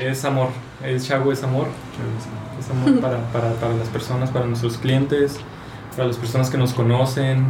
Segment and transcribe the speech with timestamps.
[0.00, 0.48] es amor,
[0.84, 1.66] es Chago es amor.
[2.58, 5.38] Es amor para, para, para, las personas, para nuestros clientes,
[5.96, 7.46] para las personas que nos conocen.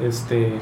[0.00, 0.58] Este.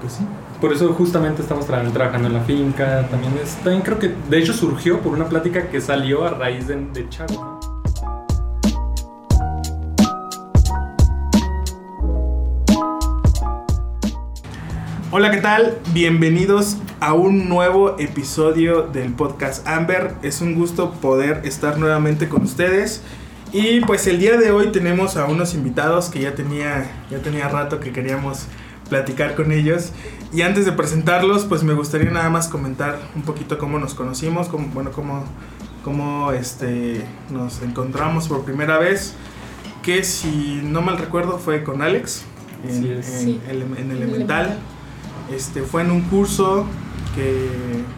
[0.00, 0.26] Pues sí.
[0.60, 3.06] Por eso justamente estamos trabajando en la finca.
[3.10, 6.66] También, es, también creo que de hecho surgió por una plática que salió a raíz
[6.66, 7.60] de, de Chago.
[15.12, 15.78] Hola, ¿qué tal?
[15.92, 20.14] Bienvenidos a un nuevo episodio del podcast Amber.
[20.22, 23.02] Es un gusto poder estar nuevamente con ustedes.
[23.52, 27.48] Y pues el día de hoy tenemos a unos invitados que ya tenía, ya tenía
[27.48, 28.46] rato que queríamos
[28.88, 29.92] platicar con ellos.
[30.32, 34.48] Y antes de presentarlos, pues me gustaría nada más comentar un poquito cómo nos conocimos,
[34.48, 35.24] cómo, bueno, cómo,
[35.82, 39.14] cómo este, nos encontramos por primera vez.
[39.82, 42.24] Que si no mal recuerdo fue con Alex
[42.68, 43.40] en, en, Sí.
[43.48, 44.58] en- en Elemental.
[45.34, 46.66] Este, fue en un curso
[47.14, 47.48] que,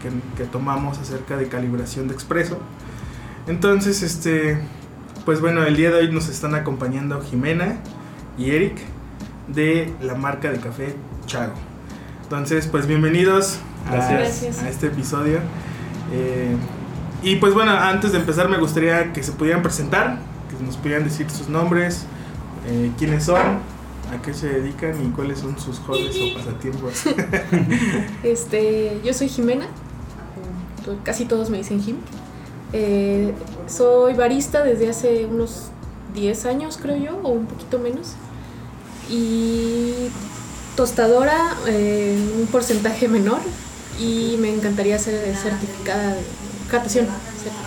[0.01, 2.59] que- que tomamos acerca de calibración de expreso.
[3.47, 4.57] Entonces, este,
[5.25, 7.77] pues bueno, el día de hoy nos están acompañando Jimena
[8.37, 8.77] y Eric
[9.47, 11.53] de la marca de café Chago.
[12.23, 14.19] Entonces, pues bienvenidos a, Gracias.
[14.19, 14.63] Gracias.
[14.63, 15.39] a este episodio.
[16.13, 16.55] Eh,
[17.21, 20.19] y pues bueno, antes de empezar me gustaría que se pudieran presentar,
[20.49, 22.05] que nos pudieran decir sus nombres,
[22.67, 23.59] eh, quiénes son,
[24.13, 26.93] a qué se dedican y cuáles son sus hobbies o pasatiempos.
[28.23, 29.67] Este, yo soy Jimena,
[30.85, 31.97] to- casi todos me dicen Jim.
[32.73, 33.33] Eh,
[33.67, 35.67] soy barista desde hace unos
[36.13, 38.13] 10 años, creo yo, o un poquito menos.
[39.09, 39.93] Y
[40.75, 43.39] tostadora eh, un porcentaje menor.
[43.99, 46.21] Y me encantaría ser certificada de
[46.71, 47.05] catación.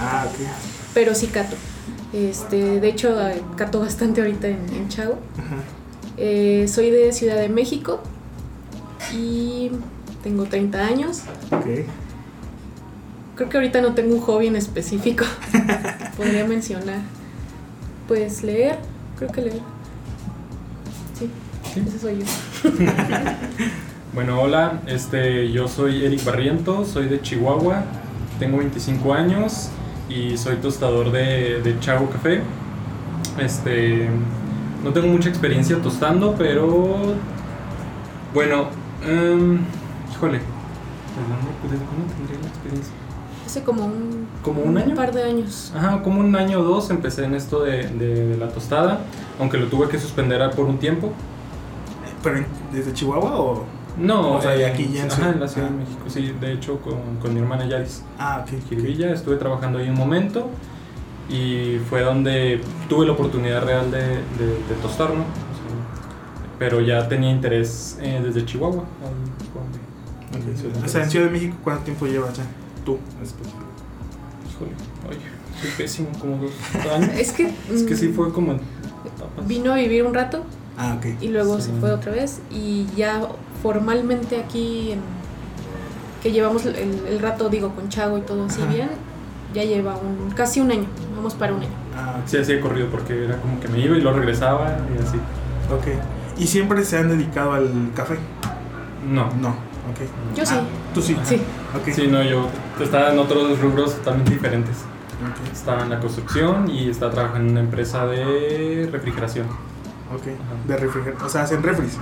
[0.01, 0.41] ah, ok.
[0.93, 1.55] Pero sí cato.
[2.13, 5.19] Este, de hecho, eh, cato bastante ahorita en, en Chago.
[5.39, 5.63] Ajá.
[6.17, 8.01] Eh, soy de Ciudad de México
[9.15, 9.71] y
[10.23, 11.23] tengo 30 años.
[11.51, 11.67] Ok.
[13.37, 15.25] Creo que ahorita no tengo un hobby en específico.
[16.17, 17.01] Podría mencionar.
[18.09, 18.79] Pues leer,
[19.19, 19.61] creo que leer.
[21.19, 21.31] Sí,
[21.75, 21.83] Sí.
[21.87, 22.71] ese soy yo.
[24.15, 27.85] Bueno, hola, este, yo soy Eric Barriento, soy de Chihuahua,
[28.39, 29.69] tengo 25 años
[30.09, 32.41] y soy tostador de, de Chago Café.
[33.39, 34.09] Este,
[34.85, 36.97] no tengo mucha experiencia tostando, pero
[38.35, 38.67] bueno,
[39.05, 39.59] em,
[40.13, 42.93] híjole, ¿desde cuándo tendría la experiencia?
[43.47, 44.95] Hace como un, ¿Como un año?
[44.97, 45.73] par de años.
[45.77, 49.01] Ajá, como un año o dos empecé en esto de, de- de la tostada,
[49.39, 51.13] aunque lo tuve que suspender por un tiempo.
[52.23, 53.65] ¿Pero desde Chihuahua o...?
[53.99, 55.73] No, O sea, eh, aquí ya en ajá, en la Ciudad ah.
[55.73, 58.03] de México, sí, de hecho con, con mi hermana Yaris.
[58.19, 58.69] Ah, ok.
[58.69, 60.51] Jiribilla, estuve trabajando ahí un momento
[61.29, 65.23] y fue donde tuve la oportunidad real de, de, de tostar, ¿no?
[65.23, 68.85] O sea, pero ya tenía interés eh, desde Chihuahua.
[69.03, 69.87] ahí fue donde-
[70.53, 70.57] Ok.
[70.59, 71.11] Ciudad de O sea, en.
[71.11, 72.45] Ciudad de México, ¿cuánto tiempo llevas ya?
[72.85, 72.99] Tú.
[74.51, 74.71] Híjole,
[75.09, 75.21] oye,
[75.61, 76.53] soy pésimo, como dos
[76.95, 77.11] años.
[77.19, 79.47] Es que, Es que sí mm, fue como etapas.
[79.47, 80.43] vino a vivir un rato
[80.79, 81.23] Ah, ok.
[81.23, 81.71] y luego Sí.
[81.73, 83.23] se fue otra vez y ya
[83.63, 85.01] formalmente aquí en,
[86.23, 88.73] que llevamos el, el rato digo con Chago y todo así Ajá.
[88.73, 88.89] bien
[89.55, 90.87] ya lleva un casi un año
[91.35, 94.01] para un año Ah, Sí, así he corrido porque era como que me iba y
[94.01, 95.17] luego regresaba y así.
[95.73, 96.39] ok.
[96.39, 98.19] ¿Y siempre se han dedicado al café?
[99.11, 99.31] No.
[99.41, 99.49] No.
[99.51, 100.01] Ok.
[100.37, 100.55] Yo sí.
[100.59, 100.63] Ah,
[100.95, 101.17] Tú sí.
[101.25, 101.41] sí
[101.75, 101.89] Ok.
[101.95, 102.49] Sí, no, yo
[102.81, 104.77] estaba en otros rubros totalmente diferentes.
[104.77, 105.53] Ok.
[105.53, 109.47] Estaba en la construcción y estaba trabajando en una empresa de refrigeración.
[110.15, 110.25] Ok.
[110.69, 111.27] De refrigeración.
[111.27, 111.97] O sea, hacen refris.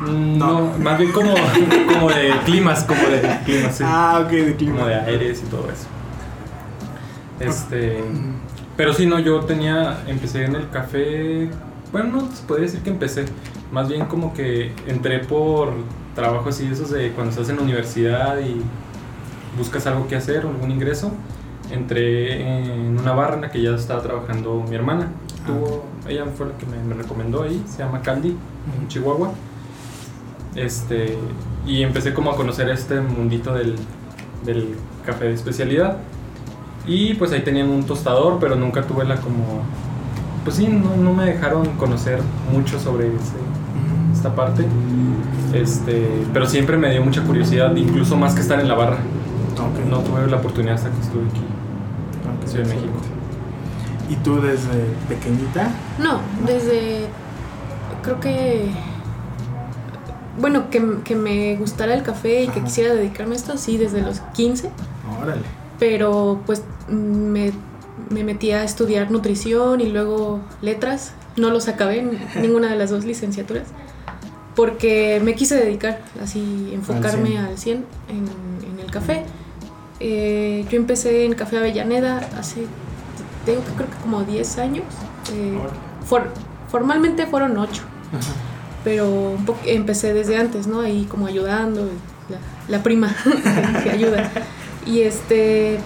[0.00, 0.60] Mm, No.
[0.60, 1.32] No, más bien como,
[1.92, 3.84] como de climas, como de climas, sí.
[3.86, 4.74] Ah, ok, de clima.
[4.76, 5.86] Como de aires y todo eso.
[7.40, 8.04] Este.
[8.78, 10.04] Pero sí, no, yo tenía.
[10.06, 11.50] Empecé en el café.
[11.90, 13.24] Bueno, no se podría decir que empecé.
[13.72, 15.72] Más bien como que entré por
[16.14, 18.62] trabajo así, esos de cuando estás en la universidad y
[19.58, 21.10] buscas algo que hacer, algún ingreso.
[21.72, 25.08] Entré en una barra en la que ya estaba trabajando mi hermana.
[25.44, 28.36] Tuvo, ella fue la que me, me recomendó ahí, se llama Caldi,
[28.80, 29.32] en Chihuahua.
[30.54, 31.18] Este,
[31.66, 33.74] y empecé como a conocer este mundito del,
[34.44, 35.98] del café de especialidad.
[36.86, 39.62] Y pues ahí tenían un tostador, pero nunca tuve la como...
[40.44, 42.20] Pues sí, no, no me dejaron conocer
[42.52, 44.64] mucho sobre ese- esta parte.
[45.52, 48.98] Este, pero siempre me dio mucha curiosidad, incluso más que estar en la barra.
[49.90, 52.92] No tuve la oportunidad hasta que estuve aquí Ok, en Ciudad de México.
[54.08, 55.70] ¿Y tú desde pequeñita?
[55.98, 57.06] no desde
[58.02, 58.70] creo que
[60.40, 64.00] bueno que, que me gustara el café y que quisiera dedicarme a esto sí desde
[64.02, 64.70] los 15
[65.20, 65.42] Órale.
[65.78, 67.52] Pero pues me,
[68.10, 71.12] me metí a estudiar nutrición y luego letras.
[71.36, 72.02] No los acabé
[72.40, 73.64] ninguna de las dos licenciaturas
[74.56, 77.38] porque me quise dedicar, así enfocarme cien.
[77.44, 79.24] al 100 en, en el café.
[80.00, 82.66] Eh, yo empecé en Café Avellaneda hace,
[83.46, 84.84] tengo que creo que como 10 años.
[85.32, 85.58] Eh,
[86.04, 86.32] for-
[86.68, 87.82] formalmente fueron 8,
[88.12, 88.32] Ajá.
[88.84, 90.80] pero empecé desde antes, ¿no?
[90.80, 91.88] Ahí como ayudando,
[92.28, 92.38] la,
[92.78, 93.14] la prima
[93.84, 94.28] que ayuda.
[94.88, 95.78] Y este,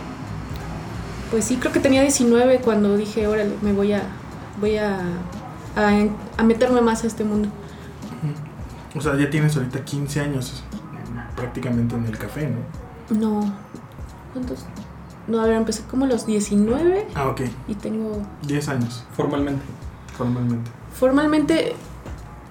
[1.31, 4.03] pues sí, creo que tenía 19 cuando dije, órale, me voy a,
[4.61, 5.01] voy a,
[5.77, 6.07] a,
[6.39, 7.49] a meterme más a este mundo.
[8.95, 10.63] O sea, ya tienes ahorita 15 años
[11.35, 13.19] prácticamente en el café, ¿no?
[13.19, 13.53] No,
[14.33, 14.67] ¿cuántos?
[15.27, 17.41] No, a ver, empecé como a los 19 Ah, ok.
[17.69, 19.63] y tengo 10 años, Formalmente.
[20.17, 20.71] formalmente.
[20.95, 21.75] formalmente,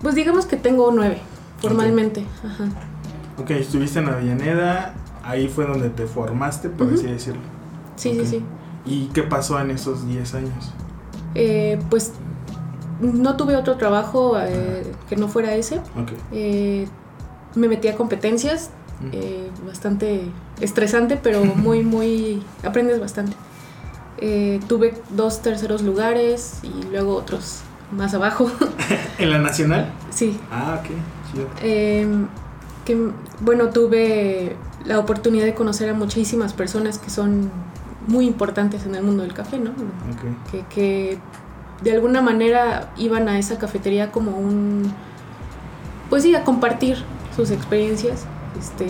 [0.02, 1.18] pues digamos que tengo 9,
[1.62, 2.26] formalmente.
[2.46, 2.66] Ajá.
[3.38, 4.94] Ok, estuviste en Avellaneda,
[5.24, 7.42] ahí fue donde te formaste, por así decirlo.
[7.96, 8.46] Sí, sí, sí.
[8.86, 10.72] ¿Y qué pasó en esos 10 años?
[11.36, 12.14] Eh, pues
[13.00, 15.82] no tuve otro trabajo eh, que no fuera ese.
[16.32, 16.88] Eh,
[17.56, 18.70] me metí a competencias,
[19.02, 19.10] Mm.
[19.14, 20.22] eh, bastante
[20.60, 22.44] estresante, pero muy, muy...
[22.64, 23.34] aprendes bastante.
[24.20, 28.52] Eh, tuve dos terceros lugares y luego otros más abajo.
[29.18, 29.92] ¿En la nacional?
[30.12, 30.40] sí.
[30.52, 30.92] Ah, ok.
[31.34, 31.48] Chido.
[31.64, 32.06] Eh,
[32.86, 33.10] que,
[33.40, 37.50] bueno, tuve la oportunidad de conocer a muchísimas personas que son
[38.08, 39.70] muy importantes en el mundo del café, ¿no?
[39.72, 40.52] Ok.
[40.52, 41.18] Que, que
[41.84, 44.92] de alguna manera iban a esa cafetería como un...
[46.10, 46.98] Pues sí, a compartir
[47.36, 48.26] sus experiencias.
[48.60, 48.88] Este,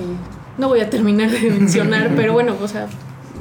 [0.57, 2.87] no voy a terminar de mencionar, pero bueno, o sea,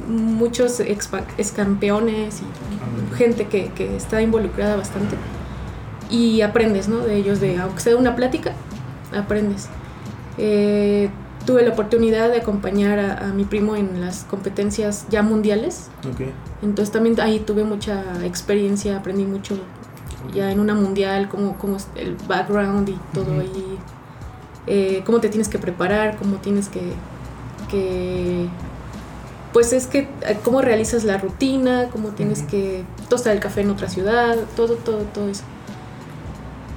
[0.09, 5.17] muchos expa- excampeones y gente que, que está involucrada bastante.
[6.11, 6.99] Y aprendes, ¿no?
[6.99, 8.53] De ellos, de aunque sea una plática,
[9.17, 9.69] aprendes.
[10.37, 11.11] Eh,
[11.51, 15.89] tuve la oportunidad de acompañar a, a mi primo en las competencias ya mundiales.
[16.09, 16.29] Ok.
[16.63, 19.57] Entonces también ahí tuve mucha experiencia, aprendí mucho
[20.33, 23.41] ya en una mundial, cómo, cómo es el background y todo Ujú.
[23.41, 23.79] ahí,
[24.69, 26.83] eh, cómo te tienes que preparar, cómo tienes que,
[27.69, 28.47] que
[29.53, 32.49] pues es que eh, cómo realizas la rutina, cómo tienes Ujú.
[32.49, 35.43] que tostar el café en otra ciudad, todo, todo, todo eso.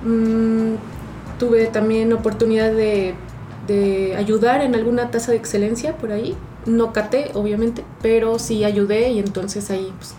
[0.03, 0.77] Mm,
[1.37, 3.13] tuve también oportunidad de,
[3.68, 6.36] de ayudar en alguna tasa de excelencia por ahí.
[6.65, 10.15] No caté, obviamente, pero sí ayudé y entonces ahí, pues,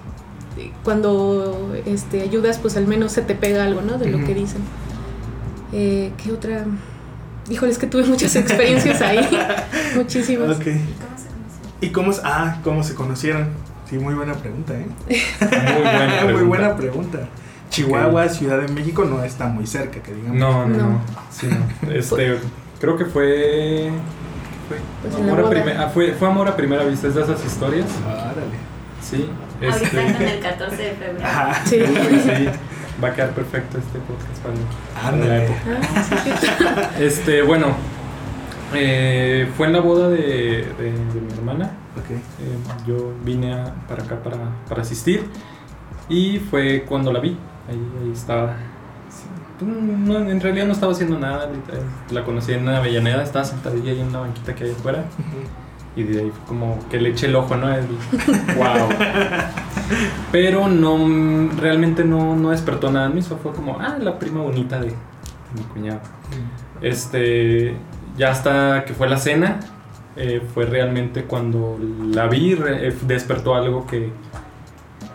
[0.84, 3.98] cuando este, ayudas, pues al menos se te pega algo, ¿no?
[3.98, 4.60] De lo que dicen.
[5.72, 6.64] Eh, ¿Qué otra?
[7.50, 9.26] Híjole, es que tuve muchas experiencias ahí.
[9.96, 10.56] Muchísimas.
[10.56, 10.66] Ok.
[11.80, 13.48] ¿Y cómo se, ah, cómo se conocieron?
[13.90, 14.86] Sí, muy buena pregunta, ¿eh?
[15.40, 16.44] Muy buena muy pregunta.
[16.44, 17.18] buena pregunta.
[17.70, 20.36] Chihuahua, Ciudad de México no está muy cerca, que digamos.
[20.38, 20.88] No, no, No.
[20.90, 21.00] no.
[21.30, 21.90] Sí, no.
[21.92, 22.38] Este,
[22.84, 23.90] creo que fue.
[24.68, 25.50] fue Pues en amor a boda.
[25.50, 27.86] prime- ah, fue, fue amor a primera vista, es de esas historias.
[28.06, 28.56] Árale.
[29.02, 29.28] Sí.
[29.62, 31.26] Ahorita Este, con el 14 de febrero.
[31.26, 31.60] Ajá.
[31.64, 31.78] Sí.
[31.80, 32.48] sí,
[33.02, 34.60] va a quedar perfecto este podcast para, mí,
[34.94, 35.44] para la Ándale.
[35.44, 35.60] época.
[36.84, 36.90] Ah.
[37.00, 37.68] Este, bueno,
[38.74, 40.18] eh, fue en la boda de,
[40.78, 41.72] de- de mi hermana.
[41.96, 42.10] Ok.
[42.10, 42.18] Eh,
[42.86, 44.36] yo vine a- para acá para,
[44.68, 45.24] para asistir
[46.08, 47.36] y fue cuando la vi.
[47.68, 48.54] Ahí, ahí estaba.
[49.60, 51.48] No, en realidad no estaba haciendo nada.
[52.10, 55.04] La conocí en Avellaneda, estaba sentadilla ahí en una banquita que hay afuera.
[55.96, 57.72] Y de ahí fue como que le eché el ojo, ¿no?
[57.72, 57.86] El,
[58.56, 58.88] wow.
[60.32, 63.20] Pero no, realmente no, no despertó nada en mí.
[63.20, 64.94] Eso fue como, ah, la prima bonita de, de
[65.56, 66.00] mi cuñado.
[66.80, 67.76] Este,
[68.16, 69.60] ya hasta que fue la cena,
[70.16, 71.78] eh, fue realmente cuando
[72.12, 74.12] la vi, eh, despertó algo que,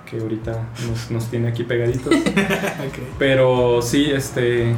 [0.09, 2.13] que ahorita nos, nos tiene aquí pegaditos.
[3.19, 4.73] Pero sí, este,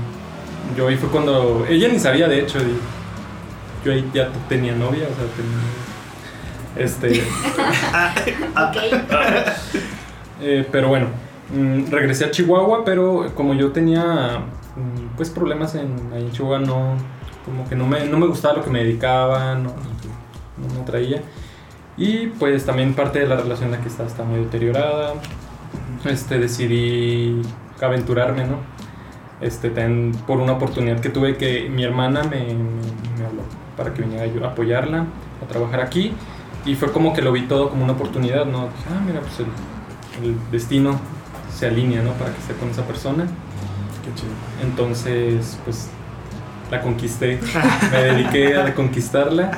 [0.76, 5.08] yo ahí fue cuando, ella ni sabía de hecho, y yo ahí ya tenía novia,
[5.10, 5.62] o sea, tenía,
[6.78, 7.24] este,
[8.52, 8.78] Ok.
[10.44, 11.06] Eh, pero bueno,
[11.54, 14.40] mm, regresé a Chihuahua, pero como yo tenía
[14.76, 16.98] mm, pues problemas en, ahí en Chihuahua, no,
[17.46, 21.22] como que no me, no me gustaba lo que me dedicaba, no, no me atraía.
[21.98, 25.14] Y pues también parte de la relación aquí está, está muy deteriorada.
[26.06, 27.42] Este, decidí
[27.82, 28.58] aventurarme, ¿no?
[29.42, 32.54] Este, también por una oportunidad que tuve que mi hermana me, me-
[33.20, 33.42] me habló
[33.76, 35.06] para que viniera yo a apoyarla,
[35.44, 36.14] a trabajar aquí.
[36.66, 38.66] Y fue como que lo vi todo como una oportunidad, ¿no?
[38.68, 41.00] Dije, ah, mira, pues el, el destino
[41.54, 42.12] se alinea, ¿no?
[42.14, 43.26] Para que esté con esa persona.
[43.26, 44.32] Qué chido.
[44.64, 45.90] Entonces, pues
[46.70, 47.40] la conquisté,
[47.92, 49.52] me dediqué a conquistarla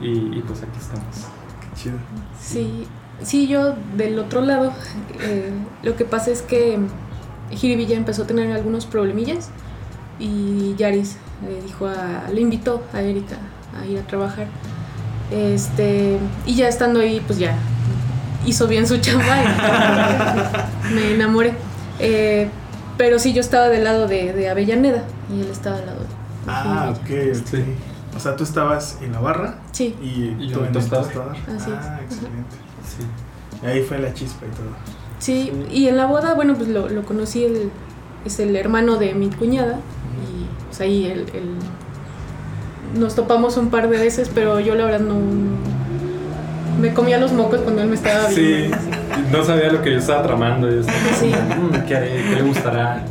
[0.00, 1.16] y, y, pues aquí estamos.
[1.60, 1.96] Qué chido.
[2.40, 2.86] Sí,
[3.22, 4.72] sí, yo del otro lado,
[5.20, 5.50] eh,
[5.82, 6.78] lo que pasa es que
[7.50, 9.50] Jiribilla empezó a tener algunos problemillas
[10.18, 13.36] y Yaris le dijo a, le invitó a Erika
[13.80, 14.46] a ir a trabajar.
[15.30, 17.56] Este, y ya estando ahí, pues ya
[18.46, 19.36] hizo bien su chamba
[20.90, 21.54] y me enamoré.
[21.98, 22.48] Eh,
[22.96, 26.06] pero sí, yo estaba del lado de, de Avellaneda y él estaba del lado de
[26.46, 27.10] Ah, ok,
[27.40, 27.58] ok.
[28.16, 28.18] Sí.
[28.18, 31.04] O sea, tú estabas en la barra Sí, y, Y tú en el tostador.
[31.06, 31.32] tostador.
[31.56, 31.76] Así es.
[31.80, 32.56] Ah, excelente.
[32.86, 33.06] Sí.
[33.62, 34.66] Y ahí fue la chispa y todo.
[35.18, 35.52] sí.
[35.52, 35.66] Sí.
[35.70, 37.70] Y en la boda, bueno, pues lo, lo conocí, el,
[38.24, 39.74] es el hermano de mi cuñada.
[39.76, 41.56] Y pues ahí el, el-
[43.00, 45.16] nos topamos un par de veces, pero yo la verdad no...
[46.80, 48.76] me comía los mocos cuando él me estaba Sí, viendo.
[49.32, 50.70] no sabía lo que yo estaba tramando.
[50.70, 51.30] Yo estaba Sí.
[51.32, 52.22] como, "Mm, ¿qué haré?
[52.28, 53.02] ¿Qué le gustará?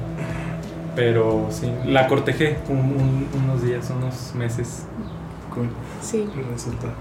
[0.96, 4.84] Pero sí, la cortejé un- un- unos días, unos meses.
[5.56, 5.70] Cool.
[6.02, 6.28] Sí.
[6.38, 6.94] el resultado.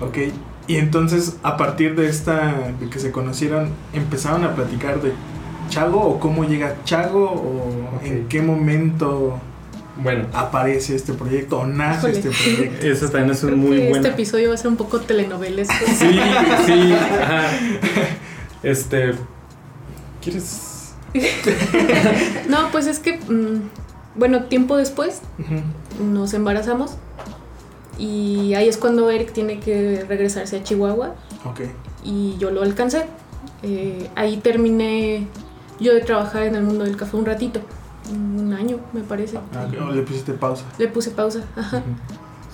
[0.00, 0.18] Ok,
[0.66, 5.12] y entonces a partir de esta, de que se conocieron, ¿empezaron a platicar de
[5.68, 9.38] Chago o cómo llega Chago o en qué momento
[10.02, 12.28] Bueno, aparece este proyecto o nace Híjole.
[12.28, 12.86] este proyecto?
[12.88, 13.96] eso también es un muy que buen...
[13.96, 15.74] este episodio va a ser un poco telenovelesco.
[15.86, 16.18] Sí,
[16.66, 17.44] sí, ajá.
[18.62, 19.12] Este...
[20.22, 20.94] ¿Quieres...?
[22.48, 23.60] No, pues es que, mm,
[24.14, 25.22] bueno, tiempo después
[26.00, 26.96] nos embarazamos
[27.98, 31.14] y ahí es cuando Eric tiene que regresarse a Chihuahua
[31.44, 31.60] Ok,
[32.04, 33.06] y yo lo alcancé.
[33.62, 35.26] Eh, ahí terminé
[35.80, 37.60] yo de trabajar en el mundo del café un ratito,
[38.12, 39.38] un año me parece.
[39.54, 39.88] Ah, ok.
[39.88, 40.64] O le pusiste pausa.
[40.78, 41.82] Le puse pausa, ajá.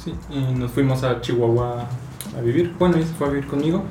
[0.03, 1.87] Sí, y nos fuimos a Chihuahua
[2.37, 2.75] a vivir.
[2.79, 3.83] Bueno, ella se fue a vivir conmigo.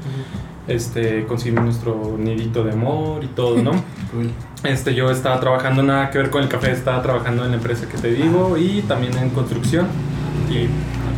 [0.67, 3.71] Este, conseguimos nuestro nidito de amor y todo, ¿no?
[4.11, 4.31] Cool.
[4.63, 7.87] Este, yo estaba trabajando nada que ver con el café, estaba trabajando en la empresa
[7.87, 9.87] que te digo y también en construcción
[10.49, 10.67] y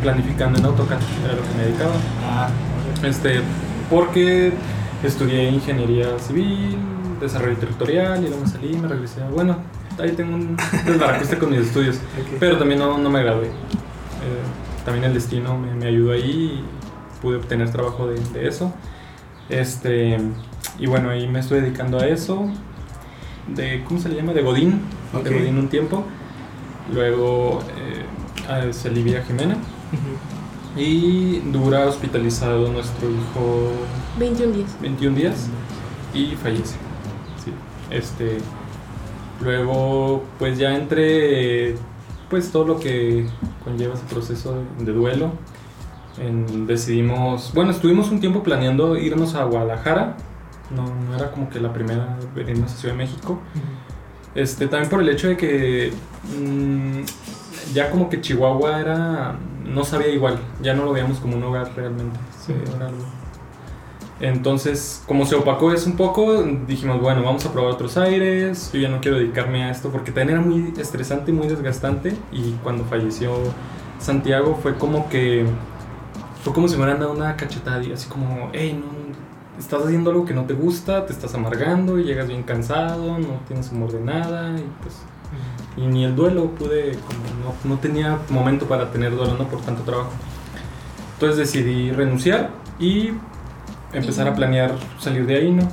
[0.01, 1.93] planificando en AutoCAD, era lo que me dedicaba.
[2.21, 2.49] Ah,
[3.03, 3.41] Este,
[3.89, 4.53] porque
[5.03, 6.77] estudié ingeniería civil,
[7.19, 9.21] desarrollo territorial y luego me salí me regresé.
[9.33, 9.57] Bueno,
[9.97, 11.99] ahí tengo un desbarajuste con mis estudios,
[12.39, 13.47] pero también no, no me gradué.
[13.47, 13.51] Eh,
[14.85, 18.73] también el destino me, me ayudó ahí y pude obtener trabajo de, de eso.
[19.49, 20.17] Este,
[20.77, 22.49] y bueno, ahí me estoy dedicando a eso.
[23.55, 24.33] De, ¿Cómo se le llama?
[24.33, 24.81] De Godín.
[25.23, 26.03] De Godín un tiempo.
[26.93, 28.03] Luego eh,
[28.49, 29.57] ah, salí vía Jimena.
[30.77, 33.71] Y dura hospitalizado nuestro hijo
[34.19, 34.77] 21 días.
[34.81, 35.47] 21 días
[36.13, 36.75] y fallece.
[37.43, 37.51] Sí.
[37.89, 38.37] Este,
[39.41, 41.75] luego, pues ya entre
[42.29, 43.25] pues todo lo que
[43.63, 45.31] conlleva ese proceso de, de duelo,
[46.19, 50.17] en- decidimos, bueno, estuvimos un tiempo planeando irnos a Guadalajara.
[50.75, 53.39] No, no era como que la primera venirnos a Ciudad de México.
[54.35, 55.91] Este, también por el hecho de que
[56.39, 57.01] mm,
[57.73, 59.35] ya como que Chihuahua era
[59.65, 62.19] no sabía igual, ya no lo veíamos como un hogar realmente.
[62.45, 62.75] sí, Ujú.
[62.75, 63.05] era algo-
[64.21, 68.79] Entonces, como se opacó eso un poco, dijimos, bueno, vamos a probar otros aires, yo
[68.81, 72.51] ya no quiero dedicarme a esto porque también era muy estresante y muy desgastante y
[72.63, 73.31] cuando falleció
[73.99, 75.45] Santiago fue como que
[76.43, 78.98] fue como si me hubieran dado una cachetada y así como, hey, no,
[79.59, 83.39] estás haciendo algo que no te gusta, te estás amargando y llegas bien cansado, no
[83.47, 84.95] tienes humor de nada y pues
[85.77, 89.47] y ni el duelo pude, como no, no tenía momento para tener duelo, ¿no?
[89.47, 90.09] Por tanto trabajo.
[91.13, 92.49] Entonces decidí renunciar
[92.79, 93.11] y
[93.93, 95.63] empezar a planear salir de ahí, ¿no?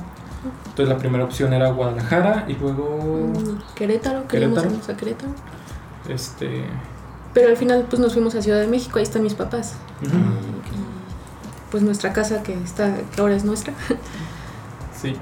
[0.69, 4.69] Entonces la primera opción era Guadalajara y luego, Mm, Querétaro, queríamos Querétaro.
[4.75, 5.31] irnos a Querétaro.
[6.09, 6.65] este...
[7.33, 9.75] Pero al final pues nos fuimos a Ciudad de México, ahí están mis papás.
[10.01, 10.46] ujú, Y
[11.71, 13.73] pues nuestra casa que está, que ahora es nuestra,
[15.01, 15.15] Sí,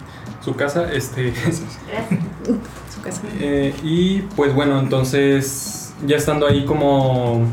[0.43, 1.31] su casa, este...
[1.31, 1.79] Gracias.
[2.93, 3.21] su casa.
[3.39, 7.43] Eh, y pues bueno, entonces ya estando ahí como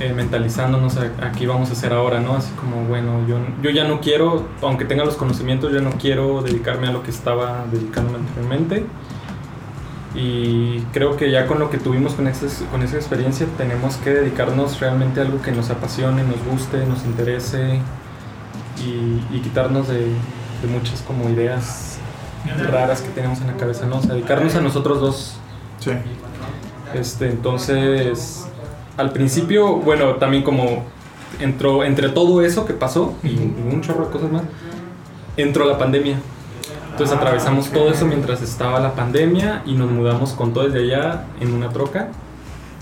[0.00, 2.34] eh, mentalizándonos a, a qué vamos a hacer ahora, ¿no?
[2.34, 6.42] Así como, bueno, yo, yo ya no quiero, aunque tenga los conocimientos, yo no quiero
[6.42, 8.84] dedicarme a lo que estaba dedicándome anteriormente.
[10.16, 14.10] Y creo que ya con lo que tuvimos con, esa- con esa experiencia tenemos que
[14.10, 17.80] dedicarnos realmente a algo que nos apasione, nos guste, nos interese
[18.82, 21.98] y, y quitarnos de, de muchas como ideas
[22.70, 23.98] raras que tenemos en la cabeza, ¿no?
[23.98, 25.36] O sea, dedicarnos a nosotros dos.
[25.80, 25.90] Sí.
[26.94, 28.46] Este, entonces,
[28.96, 30.84] al principio, bueno, también como
[31.40, 34.42] entró entre todo eso que pasó y, y un chorro de cosas más,
[35.36, 36.18] entró la pandemia.
[36.96, 41.24] Entonces atravesamos todo eso mientras estaba la pandemia y nos mudamos con todo desde allá
[41.40, 42.08] en una troca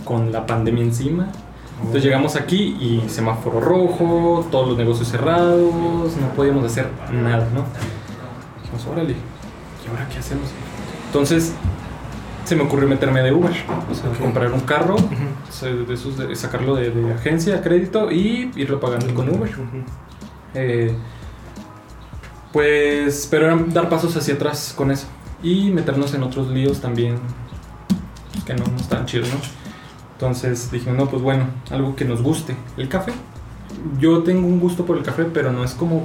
[0.05, 1.27] con la pandemia encima.
[1.79, 5.73] Entonces llegamos aquí y semáforo rojo, todos los negocios cerrados,
[6.17, 7.65] no podíamos hacer nada, ¿no?
[8.63, 10.49] Dijimos, órale, ¿y ahora qué hacemos?
[11.07, 11.53] Entonces
[12.45, 13.51] se me ocurrió meterme de Uber,
[13.91, 14.19] o sea, Ok.
[14.21, 15.05] comprar un carro, Ujú.
[15.49, 19.51] o sea, de esos de- sacarlo de, de agencia, crédito y irlo pagando con Uber.
[19.51, 19.83] Ujú.
[20.55, 20.95] Eh,
[22.55, 25.07] pues, pero era dar pasos hacia atrás con eso
[25.43, 27.17] y meternos en otros líos también
[28.47, 29.37] que no, no están chidos, ¿no?
[30.13, 33.13] Entonces dijimos, no, pues bueno, algo que nos guste, el café.
[33.99, 36.05] Yo tengo un gusto por el café, pero no es como,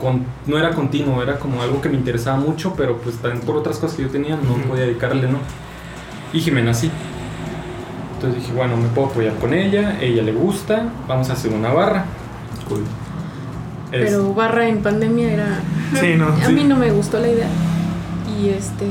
[0.00, 3.56] con- no era continuo, era como algo que me interesaba mucho, pero pues también por
[3.56, 5.38] otras cosas que yo tenía no podía dedicarle, ¿no?
[6.32, 6.90] Y Jimena sí.
[8.14, 11.72] Entonces dije, bueno, me puedo apoyar con ella, ella le gusta, vamos a hacer una
[11.72, 12.06] barra.
[12.68, 12.82] Cool.
[13.92, 15.60] Es- Pero barra en pandemia era...
[16.00, 16.28] Sí, no.
[16.28, 16.52] A sí.
[16.52, 17.48] mí no me gustó la idea.
[18.40, 18.86] Y este...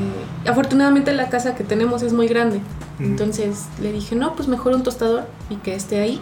[0.47, 2.61] Afortunadamente la casa que tenemos es muy grande.
[2.99, 6.21] Entonces le dije, no, pues mejor un tostador y que esté ahí.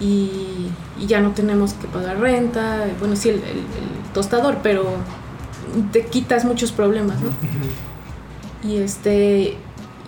[0.00, 0.68] Y,
[0.98, 2.86] y ya no tenemos que pagar renta.
[2.98, 4.84] Bueno, sí, el, el- el tostador, pero
[5.92, 7.30] te quitas muchos problemas, ¿no?
[8.68, 9.56] Y este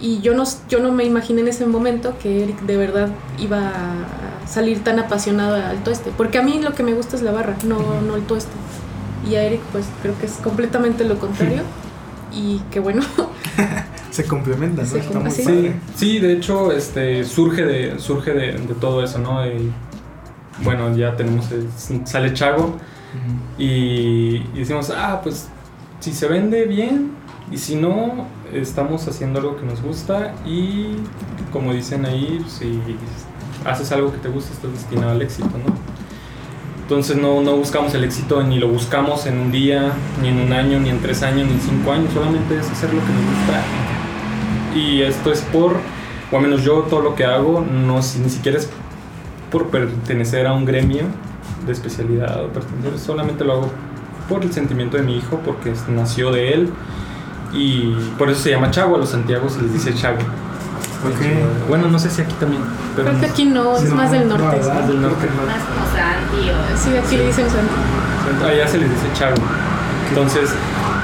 [0.00, 3.58] y yo no yo no me imaginé en ese momento que Eric de verdad iba
[3.68, 7.32] a salir tan apasionado al tueste, porque a mí lo que me gusta es la
[7.32, 8.52] barra, no no el tueste.
[9.28, 11.62] Y a Eric pues creo que es completamente lo contrario
[12.32, 13.02] y que bueno,
[14.10, 14.88] Se complementa, ¿no?
[14.88, 15.42] Se Está muy sí.
[15.42, 15.80] Sí, padre.
[15.96, 19.44] sí, de hecho, este, surge de, surge de, de todo eso, ¿no?
[19.46, 19.72] Y,
[20.62, 21.68] bueno, ya tenemos, el-
[22.06, 22.76] sale Chago
[23.58, 25.48] y, y decimos, ah, pues
[26.00, 27.12] si se vende bien
[27.50, 30.96] y si no, estamos haciendo algo que nos gusta y
[31.52, 32.80] como dicen ahí, si
[33.64, 35.74] haces algo que te gusta, estás destinado al éxito, ¿no?
[36.82, 40.52] Entonces no, no buscamos el éxito ni lo buscamos en un día, ni en un
[40.52, 43.24] año, ni en tres años, ni en cinco años, solamente es hacer lo que nos
[43.24, 43.62] gusta.
[44.74, 45.76] Y esto es por,
[46.30, 48.68] o al menos yo todo lo que hago, no, ni siquiera es
[49.50, 51.04] por pertenecer a un gremio
[51.64, 53.70] de especialidad o pertenecer, solamente lo hago
[54.28, 56.70] por el sentimiento de mi hijo, porque nació de él
[57.54, 60.18] y por eso se llama Chago, a los Santiago se les dice Chago.
[61.68, 62.62] Bueno, no sé si aquí también,
[62.96, 64.56] pero creo que aquí no, es No, más del no, norte.
[64.68, 65.26] Más del norte.
[65.26, 66.76] Más como Santi o...
[66.78, 68.44] Sí, aquí le dicen Santi.
[68.44, 69.36] allá se les dice Chago.
[70.08, 70.50] Entonces,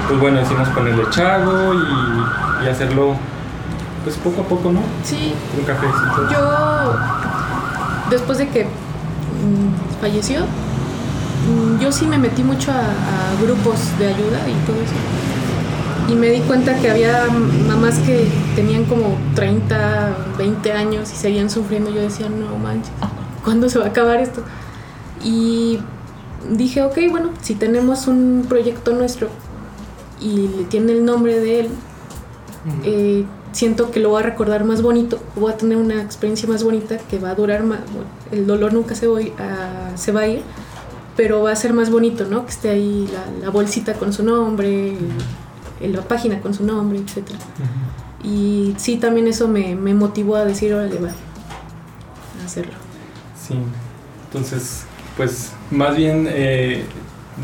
[0.09, 3.15] pues bueno, decimos ponerle Chago y, y hacerlo
[4.05, 4.81] pues poco a poco, ¿no?
[5.05, 6.31] Sí, Un cafecito.
[6.31, 6.97] Yo,
[8.11, 14.07] después de que mm, falleció, mm, yo sí me metí mucho a, a grupos de
[14.09, 14.95] ayuda y todo eso.
[16.11, 17.29] Y me di cuenta que había
[17.69, 18.27] mamás que
[18.57, 21.91] tenían como 30, 20 años y seguían sufriendo.
[21.91, 22.91] Yo decía, no manches,
[23.45, 24.43] ¿cuándo se va a acabar esto?
[25.23, 25.79] Y
[26.51, 29.29] dije, ok, bueno, si tenemos un proyecto nuestro
[30.21, 31.69] y le tiene el nombre de él,
[32.85, 36.65] eh, siento que lo voy a recordar más bonito, voy a tener una experiencia más
[36.65, 40.23] bonita que va a durar más, bueno, el dolor nunca se va, a se va
[40.23, 40.43] a ir,
[41.17, 42.45] pero va a ser más bonito, ¿no?
[42.47, 44.97] Que esté ahí la, la bolsita con su nombre,
[45.81, 47.29] el- la página con su nombre, etc.
[48.23, 52.73] Y sí, también eso me, me motivó a decir, órale, va, a hacerlo.
[53.41, 53.55] Sí,
[54.27, 54.85] entonces,
[55.17, 56.85] pues más bien, eh,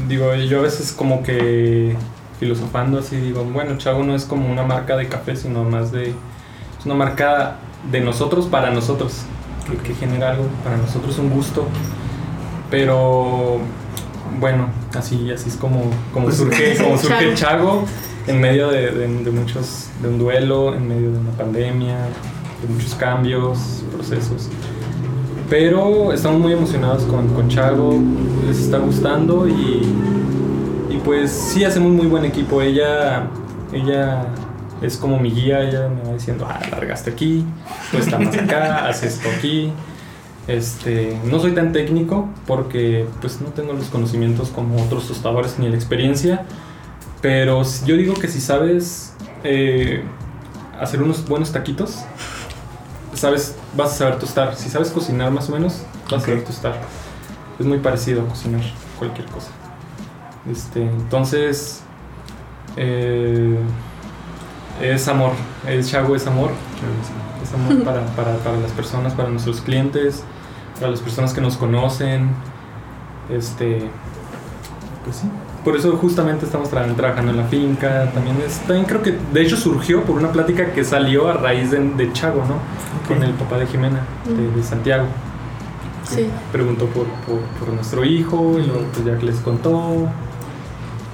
[0.08, 1.96] digo, yo a veces como que
[2.38, 6.10] filosofando así, digo, bueno, Chago no es como una marca de café, sino más de,
[6.10, 7.56] es una marca
[7.90, 9.22] de nosotros para nosotros,
[9.70, 11.66] que, que genera algo para nosotros, un gusto,
[12.70, 13.58] pero
[14.38, 17.34] bueno, así, así es como, como Pues, surge, como surge Chago.
[17.34, 17.84] Chago
[18.26, 21.96] en medio de, de- de muchos, de un duelo, en medio de una pandemia,
[22.62, 24.48] de muchos cambios, procesos.
[25.48, 27.94] Pero estamos muy emocionados con, con Chago,
[28.48, 29.82] les está gustando y,
[30.90, 32.60] y pues sí hacemos muy buen equipo.
[32.62, 33.28] Ella,
[33.72, 34.26] ella
[34.82, 37.44] es como mi guía, ella me va diciendo, ah, largaste aquí,
[37.92, 39.70] tú estás más acá, haz esto aquí.
[40.48, 45.68] Este, no soy tan técnico porque pues no tengo los conocimientos como otros tostadores ni
[45.68, 46.44] la experiencia,
[47.20, 50.02] pero yo digo que si sabes eh,
[50.80, 52.04] hacer unos buenos taquitos,
[53.14, 54.54] sabes, vas a saber tostar.
[54.56, 56.80] Si sabes cocinar más o menos, vas a saber tostar.
[57.58, 58.62] Es muy parecido a cocinar
[58.98, 59.50] cualquier cosa.
[60.50, 61.80] Este, entonces,
[62.76, 63.58] eh,
[64.80, 65.32] es amor.
[65.66, 66.50] El Chago es amor.
[67.42, 70.22] Es amor para, para, para las personas, para nuestros clientes,
[70.78, 72.30] para las personas que nos conocen.
[73.30, 73.88] Este,
[75.04, 75.28] pues sí.
[75.66, 78.08] Por eso justamente estamos tra- trabajando en la finca.
[78.14, 81.72] También, es, también creo que, de hecho, surgió por una plática que salió a raíz
[81.72, 82.54] de, de Chago, ¿no?
[83.08, 85.06] Con el papá de Jimena, de, de Santiago.
[86.08, 86.28] Sí.
[86.52, 90.06] Preguntó por, por, por nuestro hijo y luego pues ya que les contó.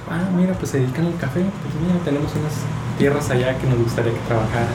[0.07, 1.39] Ah, mira, pues se dedican al café.
[1.41, 2.53] Pues mira, tenemos unas
[2.99, 4.67] tierras allá que nos gustaría que trabajaran.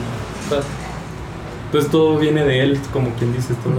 [1.67, 3.75] Entonces todo viene de él, como quien dice, todo.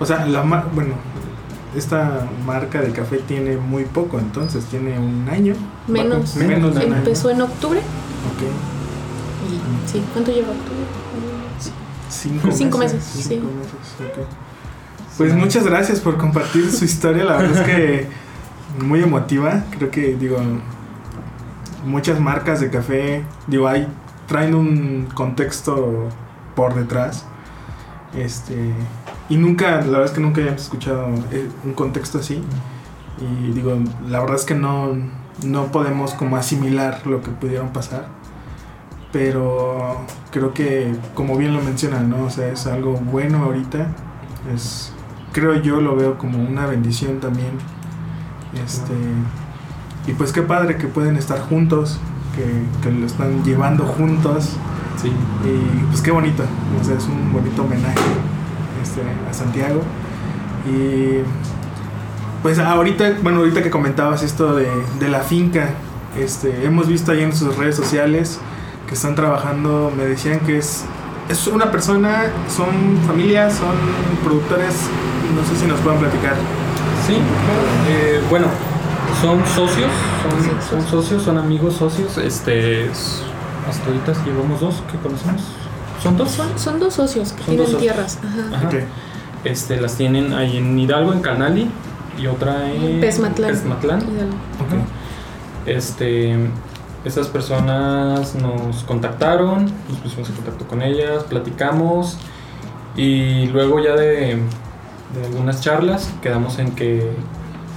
[0.00, 0.94] O sea, la ma- bueno,
[1.76, 5.54] esta marca de café tiene muy poco, entonces tiene un año.
[5.86, 6.36] Menos.
[6.36, 6.96] Va- menos de un año.
[6.98, 7.78] Empezó en octubre.
[7.80, 8.42] Ok.
[9.50, 10.86] Y, sí, ¿cuánto lleva octubre?
[12.10, 13.36] Cinco, Cinco meses, Cinco sí.
[13.36, 14.26] meses, ok.
[15.18, 18.06] Pues muchas gracias por compartir su historia, la verdad es que
[18.84, 19.64] muy emotiva.
[19.76, 20.38] Creo que, digo,
[21.84, 23.88] muchas marcas de café, digo, hay,
[24.26, 26.08] traen un contexto
[26.54, 27.24] por detrás.
[28.16, 28.72] Este,
[29.28, 32.42] y nunca, la verdad es que nunca habíamos escuchado eh, un contexto así.
[33.20, 33.76] Y digo,
[34.08, 34.96] la verdad es que no,
[35.44, 38.06] no podemos como asimilar lo que pudieron pasar.
[39.12, 39.96] pero
[40.30, 42.24] creo que como bien lo mencionan, ¿no?
[42.24, 43.88] O sea, es algo bueno ahorita.
[44.54, 44.92] Es
[45.32, 47.52] creo yo lo veo como una bendición también.
[48.64, 48.94] Este
[50.06, 51.98] y pues qué padre que pueden estar juntos,
[52.34, 52.44] que,
[52.82, 54.56] que lo están llevando juntos
[54.96, 55.08] Sí.
[55.44, 56.42] y pues qué bonito,
[56.80, 58.00] o sea, es un bonito homenaje
[58.88, 59.82] este, a Santiago.
[60.66, 61.20] Y
[62.42, 65.70] pues ahorita, bueno, ahorita que comentabas esto de, de la finca,
[66.16, 68.40] este, hemos visto ahí en sus redes sociales
[68.86, 70.84] que están trabajando, me decían que es,
[71.28, 73.74] es una persona, son familias, son
[74.24, 74.74] productores,
[75.34, 76.34] no sé si nos puedan platicar.
[77.06, 77.14] Sí.
[77.88, 78.46] Eh, bueno,
[79.20, 79.90] son socios,
[80.22, 81.22] son, son socios.
[81.22, 82.16] son amigos socios.
[82.18, 82.88] Este,
[83.68, 85.42] hasta ahorita llevamos dos que conocemos.
[86.02, 86.30] ¿Son dos?
[86.30, 88.18] Son, son dos socios que Son tienen tierras.
[88.52, 88.68] Ajá.
[89.44, 91.70] Este, las tienen ahí en Hidalgo, en Canali,
[92.18, 93.50] y otra en Pesmatlán.
[93.50, 94.00] Pesmatlán.
[94.00, 94.36] Hidalgo.
[95.66, 96.36] Este,
[97.04, 102.18] estas personas nos contactaron, nos pusimos en contacto con ellas, platicamos
[102.96, 104.38] y luego ya de,
[105.14, 107.12] de algunas charlas quedamos en que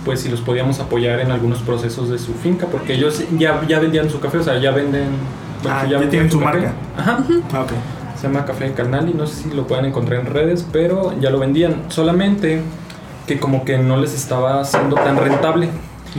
[0.05, 3.79] pues si los podíamos apoyar en algunos procesos de su finca porque ellos ya, ya
[3.79, 5.10] vendían su café, o sea, ya venden...
[5.62, 6.73] bueno, Ah, ya tienen su marca.
[6.97, 7.19] Ajá.
[7.53, 7.71] Ah, ok.
[8.21, 11.39] Se llama Café Canali, no sé si lo pueden encontrar en redes, pero ya lo
[11.39, 11.86] vendían.
[11.88, 12.62] Solamente
[13.25, 15.69] que como que no les estaba siendo tan rentable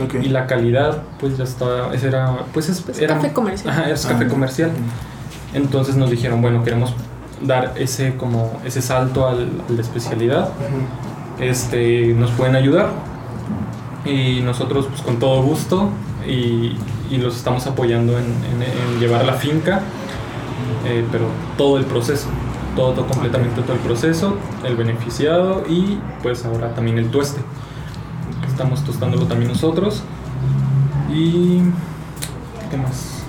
[0.03, 0.15] Ok.
[0.21, 3.69] y la calidad pues ya estaba, ese era, pues es Pues era- café comercial.
[3.73, 4.29] Ajá, es café Ah.
[4.29, 4.71] comercial.
[5.53, 6.93] Entonces nos dijeron, bueno, queremos
[7.41, 10.49] dar ese como ese salto al, al de especialidad.
[10.49, 11.43] Ujú.
[11.43, 12.89] Este, nos pueden ayudar
[14.05, 15.89] y nosotros pues con todo gusto
[16.27, 16.75] y,
[17.09, 18.63] y los estamos apoyando en, en-
[18.95, 19.81] en llevar la finca,
[20.85, 21.25] eh, pero
[21.57, 22.27] todo el proceso,
[22.75, 27.41] todo, todo completamente todo el proceso, el beneficiado y pues ahora también el tueste.
[28.47, 30.03] Estamos tostándolo también nosotros
[31.11, 31.61] y
[32.69, 33.23] ¿qué más?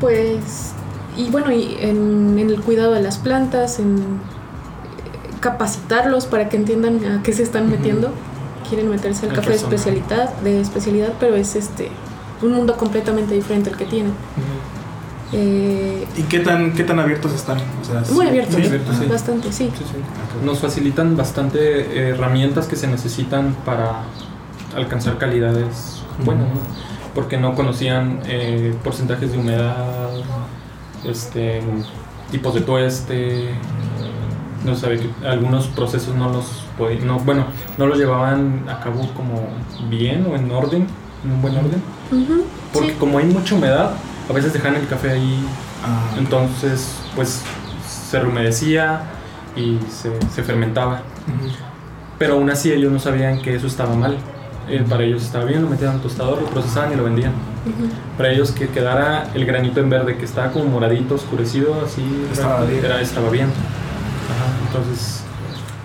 [0.00, 0.72] Pues,
[1.16, 4.00] y bueno, y en, en el cuidado de las plantas, en eh,
[5.40, 8.10] capacitarlos para que entiendan a qué se están metiendo.
[8.68, 11.90] Quieren meterse al El café de especialidad, de especialidad, pero es este
[12.42, 14.12] un mundo completamente diferente al que tienen.
[15.32, 17.58] Eh, ¿Y qué tan, qué tan abiertos están?
[17.58, 18.66] O sea, muy abiertos, sí.
[18.66, 19.06] abiertos, sí.
[19.06, 19.70] bastante, sí.
[19.76, 20.44] Sí, sí.
[20.44, 24.02] Nos facilitan bastante eh, herramientas que se necesitan para
[24.74, 26.60] alcanzar calidades buenas, ¿no?
[27.14, 30.10] Porque no conocían eh, porcentajes de humedad,
[31.04, 31.60] este,
[32.30, 33.50] tipos de tueste,
[34.64, 37.46] no sabe que algunos procesos no los podían, no, bueno,
[37.78, 39.48] no los llevaban a cabo como
[39.88, 40.86] bien o en orden,
[41.24, 41.82] en un buen orden,
[42.72, 42.96] porque sí.
[42.98, 43.92] como hay mucha humedad,
[44.30, 45.44] a veces dejan el café ahí
[45.84, 47.42] Ah, entonces, pues
[47.88, 49.00] se remedecía
[49.56, 51.02] y se, se fermentaba.
[51.26, 51.50] ujú.
[52.18, 54.18] Pero aún así ellos no sabían que eso estaba mal.
[54.68, 57.32] Eh, para ellos estaba bien, lo metían al tostador, lo procesaban y lo vendían.
[57.64, 57.88] Ujú.
[58.18, 62.58] Para ellos que quedara el granito en verde, que estaba como moradito, oscurecido, así, Estaba
[62.58, 62.84] era- bien.
[62.84, 63.46] era- estaba bien.
[63.46, 65.22] Ajá, entonces,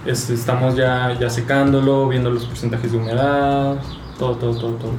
[0.05, 3.77] este, estamos ya, ya secándolo, viendo los porcentajes de humedad,
[4.19, 4.91] todo, todo, todo, todo.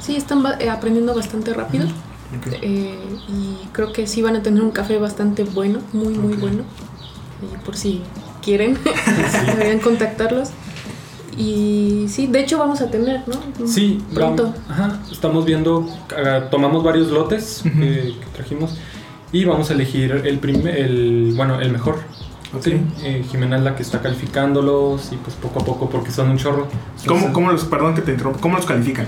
[0.00, 1.86] Sí, están eh, aprendiendo bastante rápido.
[2.36, 2.52] Ok.
[2.62, 6.40] eh, y creo que sí van a tener un café bastante bueno, muy, muy Ok.
[6.40, 6.62] bueno.
[7.42, 8.02] Y por si
[8.42, 8.76] quieren,
[9.46, 10.50] deberían contactarlos.
[11.36, 13.66] Y sí, de hecho vamos a tener, ¿no?
[13.66, 14.44] Sí, pronto.
[14.44, 17.78] vamos- ajá, estamos viendo, ah, tomamos varios lotes Ujú.
[17.78, 17.86] que,
[18.20, 18.76] que trajimos
[19.30, 21.96] y vamos a elegir el primer, el, bueno, el mejor.
[22.56, 22.62] Ok.
[22.64, 26.30] Sí, eh, Jimena es la que está calificándolos y pues poco a poco porque son
[26.30, 26.66] un chorro.
[26.66, 29.06] ¿Cómo, Entonces, cómo los, perdón que te interrumpa, ¿cómo los califican?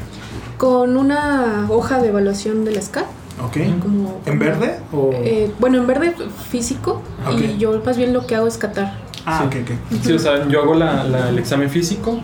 [0.61, 3.07] Con una hoja de evaluación del SCAT.
[3.43, 3.57] Ok.
[3.81, 5.11] Como, ¿En verde o...?
[5.15, 6.15] Eh, bueno, en verde
[6.51, 7.01] físico.
[7.35, 8.99] Y yo más bien lo que hago es catar.
[9.25, 9.59] ah, sí.
[9.59, 10.03] ok, ok.
[10.05, 12.21] Sí, o sea, yo hago la- la- el examen físico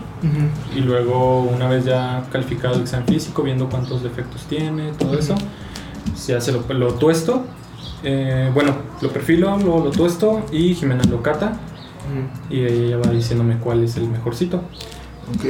[0.75, 5.33] y luego una vez ya calificado el examen físico, viendo cuántos defectos tiene, todo eso,
[6.15, 7.43] se lo, lo tuesto.
[8.03, 11.53] eh, bueno, lo perfilo, luego lo tuesto y Jimena lo cata.
[12.51, 14.61] Y ella va diciéndome cuál es el mejorcito.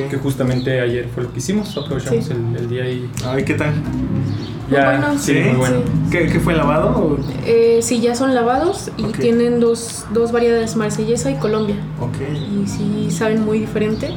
[0.10, 2.32] Que justamente ayer fue lo que hicimos, aprovechamos Sí.
[2.34, 3.74] el, el día y Ay, ¿qué tal?
[3.76, 5.14] Muy bueno.
[5.20, 5.40] sí, ¿Sí?
[5.40, 5.76] muy bueno.
[6.12, 7.18] ¿Qué, qué fue lavado?
[7.46, 11.76] Eh, sí, ya son lavados y tienen dos, dos variedades, marsellesa y Colombia.
[12.02, 12.16] Ok.
[12.64, 14.10] Y sí saben muy diferente.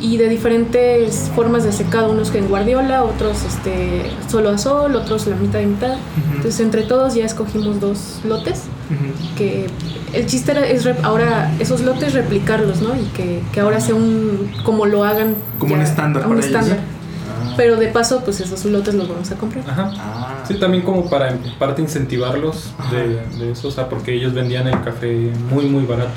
[0.00, 4.94] Y de diferentes formas de secado, unos que en guardiola, otros este, solo a sol,
[4.94, 5.96] otros la mitad y mitad.
[6.36, 8.62] Entonces entre todos ya escogimos dos lotes,
[9.36, 9.66] que
[10.12, 12.94] el chiste era, es rep- ahora esos lotes replicarlos, ¿no?
[12.96, 15.34] Y que, que ahora sea un, como lo hagan.
[15.58, 16.46] Como un estándar Un para ellos.
[16.56, 16.78] estándar.
[16.80, 17.54] Ah.
[17.56, 19.64] Pero de paso, pues esos lotes los vamos a comprar.
[19.68, 19.92] Ajá.
[19.98, 20.44] Ah.
[20.46, 24.66] Sí, también como para en parte incentivarlos de, de eso, o sea, porque ellos vendían
[24.68, 26.10] el café muy, muy barato.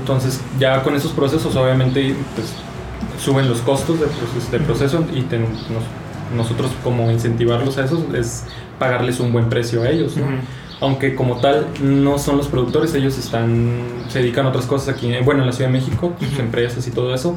[0.00, 2.48] Entonces, ya con esos procesos, obviamente, pues
[3.22, 5.82] suben los costos de proceso, de proceso y ten- nos
[6.36, 8.44] nosotros como incentivarlos a eso es
[8.78, 10.26] pagarles un buen precio a ellos, ¿no?
[10.80, 15.12] Aunque como tal no son los productores, ellos están se dedican a otras cosas aquí,
[15.12, 17.36] eh, bueno, en la Ciudad de México, sus empresas y todo eso.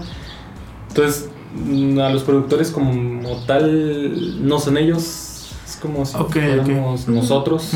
[0.89, 6.31] Entonces, mm, a los productores como tal no son ellos, es como si Ok, ok.
[6.65, 7.71] fuéramos nosotros.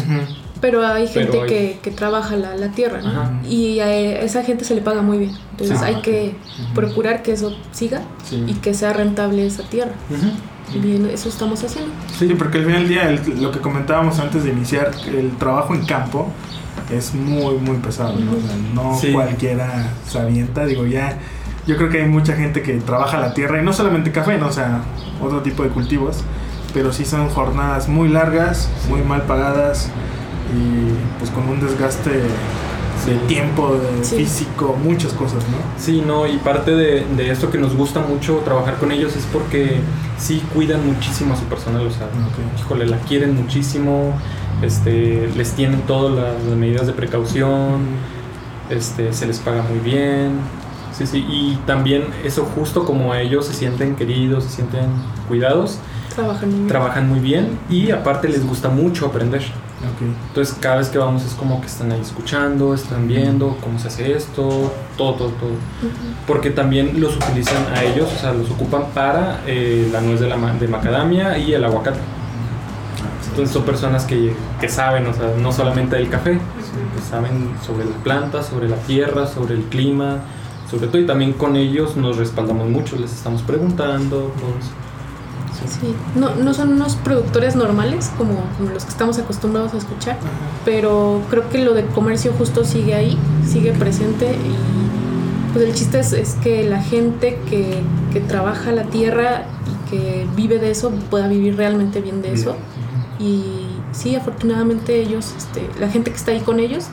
[0.62, 3.10] Pero hay gente Pero hay- Que, que trabaja la, la tierra, ¿no?
[3.10, 3.32] Ajá.
[3.48, 5.32] Y a esa gente se le paga muy bien.
[5.52, 5.86] Entonces Sí.
[5.86, 6.36] hay que
[6.74, 8.44] procurar que eso siga Sí.
[8.48, 9.91] y que sea rentable esa tierra.
[10.74, 11.91] Y bien, eso estamos haciendo.
[12.18, 15.76] Sí, porque al final del día, el- lo que comentábamos antes de iniciar, el trabajo
[15.76, 16.28] en campo
[16.91, 18.32] es muy, muy pesado, ¿no?
[18.32, 19.12] O sea, no Sí.
[19.12, 21.18] cualquiera se avienta, digo, ya,
[21.68, 24.48] yo creo que hay mucha gente que trabaja la tierra, y no solamente café, ¿no?
[24.48, 24.82] O sea,
[25.22, 26.24] otro tipo de cultivos,
[26.74, 29.89] pero sí son jornadas muy largas, muy mal pagadas,
[30.53, 32.12] y pues con un desgaste
[33.05, 34.15] de tiempo, de Sí.
[34.17, 35.58] físico, muchas cosas, ¿no?
[35.77, 39.25] Sí, no, y parte de, de esto que nos gusta mucho trabajar con ellos es
[39.31, 39.79] porque
[40.17, 42.60] sí cuidan muchísimo a su personal, o sea, Ok.
[42.60, 44.13] híjole, la quieren muchísimo,
[44.63, 47.81] este, les tienen todas las, las medidas de precaución,
[48.69, 50.39] este, se les paga muy bien,
[50.97, 54.86] sí, sí, y también eso justo como ellos se sienten queridos, se sienten
[55.27, 55.79] cuidados,
[56.15, 56.67] Trabajan muy bien.
[56.69, 59.43] trabajan muy bien y aparte les gusta mucho aprender.
[59.84, 60.02] Ok.
[60.30, 63.90] Entonces cada vez que vamos es como que están ahí escuchando, están viendo cómo se
[63.90, 65.52] hace esto, todo, todo, todo.
[66.26, 70.28] Porque también los utilizan a ellos, o sea, los ocupan para eh, la nuez de,
[70.30, 72.00] la, ma- de macadamia y el aguacate.
[73.30, 76.32] Entonces son personas que, que saben, o sea, no solamente del café,
[76.64, 80.20] sino que saben sobre la planta, sobre la tierra, sobre el clima,
[80.72, 81.00] sobre todo.
[81.02, 84.18] Y también con ellos nos respaldamos mucho, les estamos preguntando.
[84.40, 84.72] todo eso.
[85.60, 85.68] Sí.
[85.68, 90.18] Sí, no, no son unos productores normales como, como los que estamos acostumbrados a escuchar,
[90.63, 96.00] pero creo que lo de comercio justo sigue ahí, sigue presente y pues el chiste
[96.00, 100.91] es, es que la gente que, que trabaja la tierra y que vive de eso
[101.10, 102.56] pueda vivir realmente bien de eso
[103.20, 106.88] y sí, afortunadamente ellos, este, la gente que está ahí con ellos,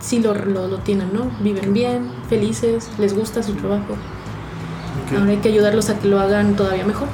[0.00, 1.30] sí lo, lo, lo tienen, ¿no?
[1.40, 3.94] Viven bien, felices, les gusta su trabajo.
[5.16, 7.08] Ahora hay que ayudarlos a que lo hagan todavía mejor.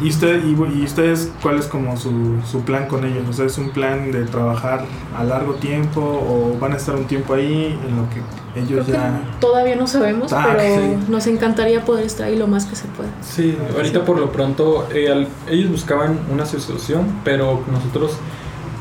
[0.00, 2.10] ¿Y, usted, y, y ustedes cuál es como su,
[2.50, 3.28] su plan con ellos?
[3.28, 4.84] O sea, ¿es un plan de trabajar
[5.16, 8.98] a largo tiempo o van a estar un tiempo ahí en lo que ellos Creo
[8.98, 9.20] ya...
[9.20, 10.96] que todavía no sabemos, Ah, pero sí.
[11.08, 13.08] nos encantaría poder estar ahí lo más que se pueda.
[13.22, 18.12] Sí, ahorita por lo pronto eh, al- ellos buscaban una asociación, pero nosotros,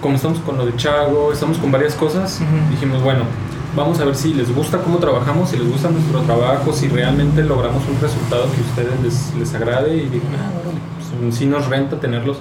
[0.02, 2.40] como estamos con lo de Chago, estamos con varias cosas,
[2.72, 3.22] dijimos, bueno,
[3.76, 7.44] vamos a ver si les gusta cómo trabajamos, si les gusta nuestro trabajo, si realmente
[7.44, 10.63] logramos un resultado que a ustedes les, les agrade y digan, ah,
[11.32, 12.38] sí nos renta tenerlos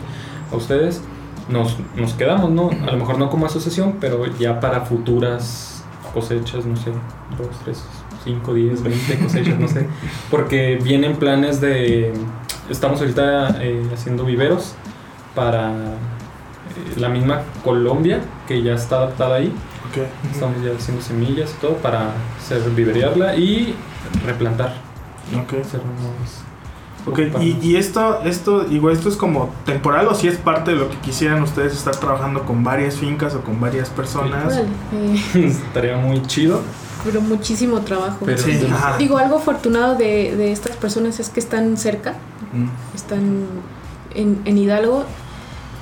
[0.52, 1.00] a ustedes,
[1.48, 2.70] nos, nos quedamos, ¿no?
[2.70, 6.90] A lo mejor no como asociación, pero ya para futuras cosechas, no sé,
[7.38, 7.82] dos, tres,
[8.24, 9.86] cinco, diez, veinte cosechas, no sé.
[10.30, 12.12] Porque vienen planes de.
[12.70, 14.74] Estamos ahorita eh, haciendo viveros
[15.34, 19.52] para eh, la misma Colombia, que ya está adaptada ahí.
[19.90, 20.06] Ok.
[20.32, 23.74] Estamos ya haciendo semillas y todo para hacer viverearla y
[24.24, 24.74] replantar.
[25.34, 25.54] Ok.
[25.60, 26.44] Hacer nuevos-
[27.06, 27.42] Ok, ocuparnos.
[27.42, 30.88] y, y esto, esto, digo, esto es como temporal o si es parte de lo
[30.90, 34.46] que quisieran ustedes estar trabajando con varias fincas o con varias personas.
[34.46, 35.20] Órale, eh,
[35.66, 36.60] Estaría muy chido.
[37.04, 38.18] pero muchísimo trabajo.
[38.24, 38.60] Pero Sí.
[38.98, 42.14] Digo, algo afortunado de, de estas personas es que están cerca,
[42.52, 42.68] Mm.
[42.94, 43.46] están
[44.14, 45.04] en, en Hidalgo.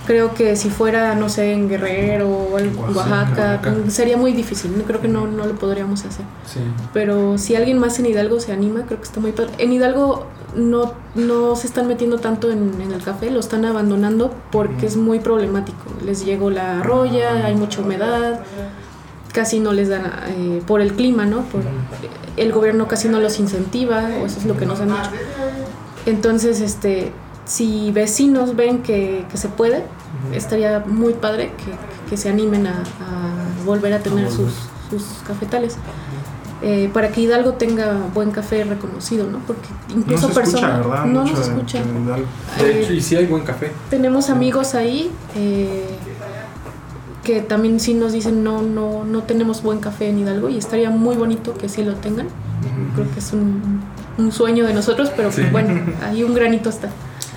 [0.06, 3.90] Creo que si fuera, no sé, en Guerrero o en Oaxaca, Oaxaca, Oaxaca.
[3.90, 4.72] sería muy difícil.
[4.86, 6.24] Creo que no, no lo podríamos hacer.
[6.46, 6.60] Sí.
[6.94, 9.52] Pero si alguien más en Hidalgo se anima, creo que está muy padre.
[9.58, 14.34] En Hidalgo no, no se están metiendo tanto en, en el café, lo están abandonando
[14.50, 15.78] porque es muy problemático.
[16.04, 18.40] Les llegó la arroya, hay mucha humedad,
[19.32, 21.42] casi no les dan eh, por el clima, ¿no?
[21.42, 21.62] Por,
[22.36, 25.10] el gobierno casi no los incentiva, o eso es lo que nos han dicho.
[26.06, 27.12] Entonces, este,
[27.44, 29.84] si vecinos ven que, que se puede,
[30.32, 34.52] estaría muy padre que, que se animen a, a volver a tener sus,
[34.88, 35.76] sus cafetales.
[36.62, 39.38] Eh, para que Hidalgo tenga buen café reconocido, ¿no?
[39.46, 41.04] Porque No incluso se escucha, personas ¿verdad?
[41.06, 41.78] no Mucho nos escucha.
[41.78, 42.26] Hidalgo.
[42.58, 43.72] De Eh, hecho, y sí hay buen café.
[43.88, 45.86] tenemos amigos ahí eh,
[47.24, 50.90] que también sí nos dicen no, no, no tenemos buen café en Hidalgo y estaría
[50.90, 52.28] muy bonito que sí lo tengan.
[52.94, 53.80] Creo que es un,
[54.18, 55.42] un sueño de nosotros, pero Sí.
[55.50, 56.88] bueno, ahí un granito está.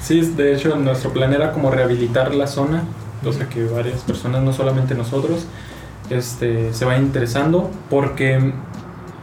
[0.01, 2.83] Sí, de hecho nuestro plan era como rehabilitar la zona,
[3.25, 5.45] o sea que varias personas, no solamente nosotros,
[6.09, 8.53] este, se vayan interesando porque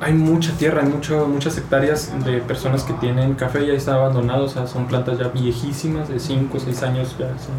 [0.00, 3.94] hay mucha tierra, hay mucho, muchas hectáreas de personas que tienen café y ahí está
[3.94, 7.28] abandonado, o sea, son plantas ya viejísimas, de 5 o 6 años ya.
[7.38, 7.54] son.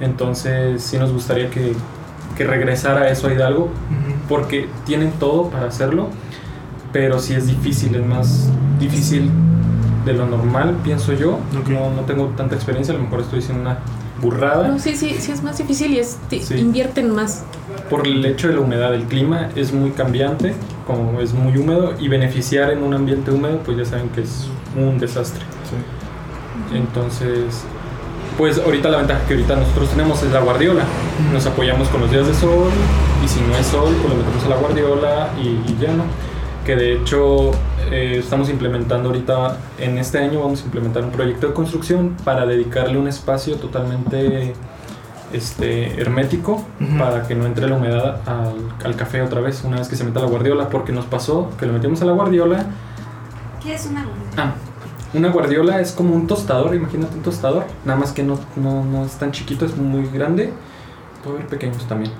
[0.00, 1.74] Entonces sí nos gustaría que,
[2.36, 3.68] que regresara eso a Hidalgo
[4.28, 6.08] porque tienen todo para hacerlo,
[6.92, 8.48] pero sí es difícil, es más
[8.80, 9.30] difícil
[10.04, 11.38] de lo normal, pienso yo.
[11.60, 11.68] Ok.
[11.68, 13.78] No, no tengo tanta experiencia, a lo mejor estoy diciendo una
[14.20, 14.68] burrada.
[14.68, 16.54] No, sí, sí, sí es más difícil y es, Sí.
[16.56, 17.44] invierten más.
[17.90, 20.54] Por el hecho de la humedad, el clima es muy cambiante,
[20.86, 24.48] como es muy húmedo, y beneficiar en un ambiente húmedo, pues ya saben que es
[24.76, 25.42] un desastre.
[26.72, 27.64] Entonces,
[28.38, 30.82] pues ahorita la ventaja que ahorita nosotros tenemos es la guardiola.
[31.32, 32.70] Nos apoyamos con los días de sol
[33.24, 36.04] y si no es sol, pues lo metemos a la guardiola y, y ya no.
[36.64, 37.50] Que de hecho
[37.90, 42.46] eh, estamos implementando ahorita, en este año vamos a implementar un proyecto de construcción para
[42.46, 44.54] dedicarle un espacio totalmente
[45.34, 46.98] este, hermético Ujú.
[46.98, 50.04] para que no entre la humedad al, al café otra vez una vez que se
[50.04, 50.68] meta la guardiola.
[50.68, 52.66] Porque nos pasó que lo metimos a la guardiola
[53.62, 54.30] ¿Qué es una gordura?
[54.36, 54.52] Ah,
[55.14, 59.04] una guardiola es como un tostador, imagínate un tostador, nada más que no, no, no
[59.04, 60.52] es tan chiquito, es muy grande,
[61.22, 62.12] puede haber pequeños también.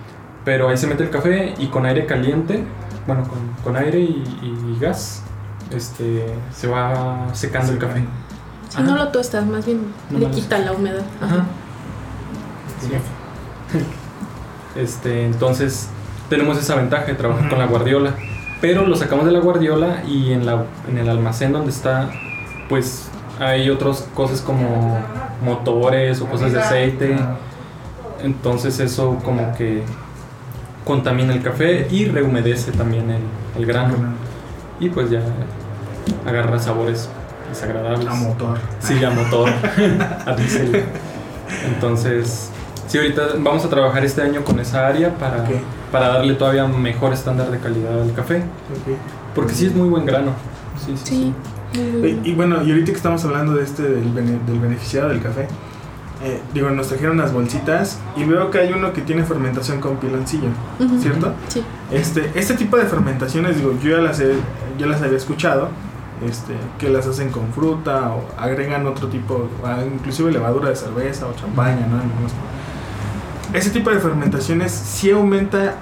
[0.44, 2.64] Pero ahí se mete el café y con aire caliente,
[3.06, 5.22] bueno, con, con aire y, y gas,
[5.70, 6.24] este,
[6.54, 8.04] se va secando el café.
[8.70, 8.86] Si Ajá.
[8.86, 11.02] no lo tostas, más bien No le quita la humedad.
[11.20, 11.44] Ajá.
[14.76, 15.88] Este, entonces
[16.28, 18.14] tenemos esa ventaja de trabajar con la guardiola.
[18.60, 22.10] Pero lo sacamos de la guardiola y en, la, en el almacén donde está,
[22.68, 24.98] pues hay otras cosas como
[25.44, 27.16] motores o cosas de aceite.
[28.20, 29.82] Entonces eso como que
[30.84, 33.22] contamina el café y rehumedece también el,
[33.56, 33.94] el grano.
[34.80, 35.22] Y pues ya
[36.26, 37.08] agarra sabores
[37.48, 38.08] desagradables.
[38.08, 38.58] A motor.
[38.80, 39.50] Sí, a motor,
[40.26, 40.84] a diésel.
[41.66, 42.50] Entonces,
[42.86, 45.44] sí, ahorita vamos a trabajar este año con esa área para,
[45.92, 48.42] para darle todavía mejor estándar de calidad al café.
[49.34, 50.32] Porque sí es muy buen grano.
[50.84, 51.34] Sí, sí.
[51.72, 51.80] Sí.
[51.80, 52.20] Y, bueno.
[52.24, 55.48] y bueno, y ahorita que estamos hablando de este del, bene- del beneficiado del café,
[56.22, 59.96] eh, digo, nos trajeron unas bolsitas y veo que hay uno que tiene fermentación con
[59.96, 60.48] piloncillo.
[61.00, 61.32] ¿cierto?
[61.48, 61.64] Sí.
[61.90, 64.36] Este, este tipo de fermentaciones, digo, yo ya las, he-
[64.78, 65.68] ya las había escuchado,
[66.26, 69.48] este, que las hacen con fruta o agregan otro tipo,
[69.96, 71.96] inclusive levadura de cerveza o champaña, ¿no?
[71.96, 72.32] Algunos-
[73.54, 75.76] Ese tipo de fermentaciones sí aumenta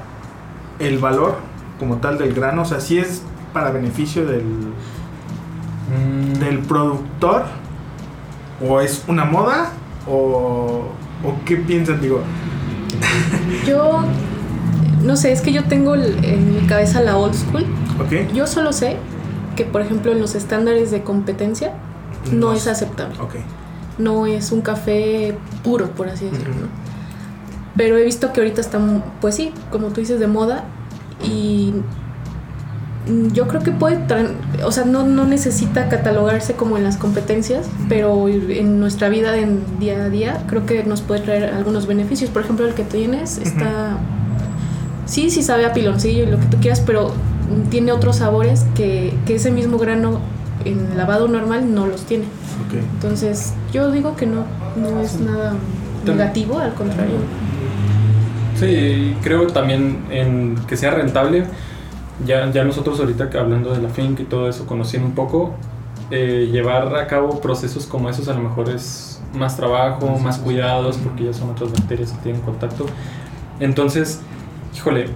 [0.78, 1.38] el valor
[1.80, 4.44] como tal del grano, o sea, sí es para beneficio del,
[5.92, 7.44] Mm, del productor
[8.66, 9.72] o es una moda
[10.06, 10.84] o,
[11.24, 12.20] o qué piensan digo
[13.66, 14.00] Yo,
[15.02, 17.66] no sé, es que yo tengo en mi cabeza la old school.
[18.00, 18.96] ok Yo solo sé
[19.56, 21.72] que, por ejemplo, en los estándares de competencia
[22.30, 23.18] no, No es aceptable.
[23.20, 23.34] ok
[23.98, 26.68] No es un café puro, por así decirlo.
[27.76, 28.78] Pero he visto que ahorita está,
[29.20, 30.64] pues sí, como tú dices, de moda.
[31.24, 31.74] Y
[33.32, 33.98] yo creo que puede,
[34.64, 39.60] o sea, no, no necesita catalogarse como en las competencias, pero en nuestra vida en
[39.80, 42.30] día a día creo que nos puede traer algunos beneficios.
[42.30, 43.98] Por ejemplo, el que tienes está,
[45.06, 47.12] sí, sí sabe a piloncillo y lo que tú quieras, pero
[47.70, 50.20] tiene otros sabores que, que ese mismo grano
[50.64, 52.24] en lavado normal no los tiene.
[52.94, 54.44] Entonces, yo digo que no,
[54.76, 55.54] no es nada
[56.06, 57.16] negativo, al contrario.
[58.56, 61.44] Sí, creo también en que sea rentable.
[62.26, 65.54] Ya, ya nosotros ahorita hablando de la finca y todo eso, conociendo un poco,
[66.10, 70.98] eh, llevar a cabo procesos como esos a lo mejor es más trabajo, más cuidados,
[70.98, 72.86] porque ya son otras bacterias que tienen contacto.
[73.60, 74.20] Entonces,
[74.74, 75.06] híjole,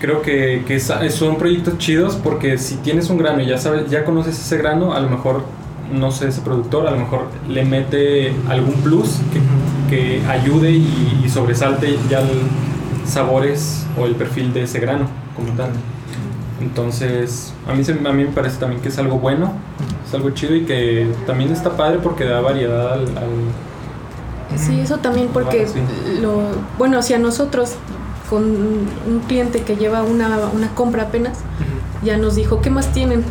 [0.00, 4.04] creo que, que son proyectos chidos porque si tienes un grano y ya sabes, ya
[4.04, 5.42] conoces ese grano, a lo mejor,
[5.92, 9.40] no sé, ese productor, a lo mejor le mete algún plus que,
[9.88, 12.28] que ayude y, y sobresalte ya el
[13.06, 15.70] sabores o el perfil de ese grano como tal.
[16.60, 19.52] Entonces, a mí, se- a mí me parece también que es algo bueno,
[20.06, 23.02] es algo chido y que también está padre porque da variedad al...
[23.16, 26.20] al- Sí, eso también porque Ah, sí.
[26.22, 26.40] lo
[26.78, 27.74] bueno, si a nosotros
[28.30, 31.38] con un cliente que lleva una, una compra apenas
[32.04, 33.24] ya nos dijo, ¿qué más tienen?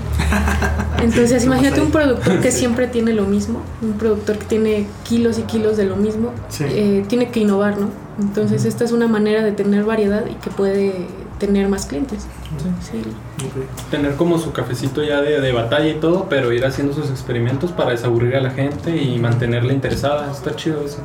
[1.01, 2.59] Entonces, imagínate un productor que Sí.
[2.59, 6.65] siempre tiene lo mismo, un productor que tiene kilos y kilos de lo mismo, Sí.
[6.67, 7.89] eh, tiene que innovar, ¿no?
[8.19, 11.05] Entonces, esta es una manera de tener variedad y que puede
[11.39, 12.25] tener más clientes.
[12.81, 13.03] Sí.
[13.91, 17.71] tener como su cafecito ya de, de batalla y todo, pero ir haciendo sus experimentos
[17.71, 20.31] para desaburrir a la gente y mantenerla interesada.
[20.31, 20.97] Está chido eso.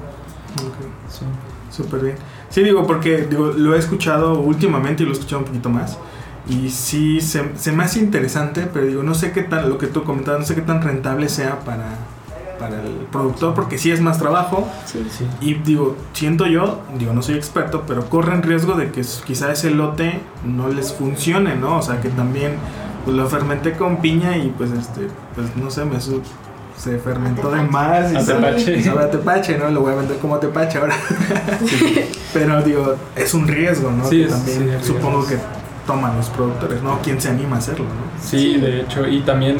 [0.56, 1.10] ok.
[1.10, 1.24] Sí.
[1.70, 2.16] Súper bien.
[2.48, 5.98] Sí, digo, porque digo, lo he escuchado últimamente y lo he escuchado un poquito más.
[6.48, 9.86] Y sí, se, se me hace interesante, pero digo, no sé qué tan, lo que
[9.86, 11.84] tú comentabas, no sé qué tan rentable sea para,
[12.58, 14.68] para el productor, porque sí es más trabajo.
[14.84, 15.06] Sí.
[15.16, 15.24] Sí.
[15.40, 19.70] Y digo, siento yo, digo, no soy experto, pero corren riesgo de que quizá ese
[19.70, 21.78] lote no les funcione, ¿no?
[21.78, 22.54] O sea, que también
[23.04, 26.22] pues, lo fermenté con piña y pues, este, pues no sé, me su-
[26.76, 28.52] se fermentó de más y A sabe-
[29.12, 29.56] tepache.
[29.58, 29.70] ¿no?
[29.70, 30.96] Lo voy a vender como tepache ahora.
[32.32, 34.04] Pero digo, es un riesgo, ¿no?
[34.08, 35.36] Sí, que es- también sí, supongo que
[35.86, 36.98] toman los productores, ¿no?
[37.02, 38.22] ¿Quién se anima a hacerlo, no?
[38.22, 39.56] Sí, de hecho, y también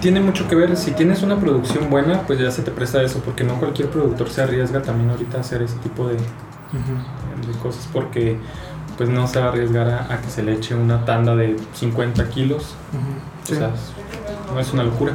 [0.00, 3.20] tiene mucho que ver, si tienes una producción buena, pues ya se te presta eso,
[3.24, 7.88] porque no cualquier productor se arriesga también ahorita a hacer ese tipo de, de cosas,
[7.92, 8.38] porque
[8.96, 11.56] pues no se va a arriesgar a, a que se le eche una tanda de
[11.74, 12.74] 50 kilos,
[13.44, 13.54] Sí.
[13.54, 13.70] o sea,
[14.52, 15.12] no es una locura.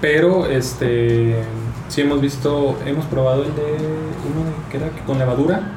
[0.00, 1.42] Pero este
[1.88, 5.72] sí hemos visto, hemos probado el de uno de- que era con levadura,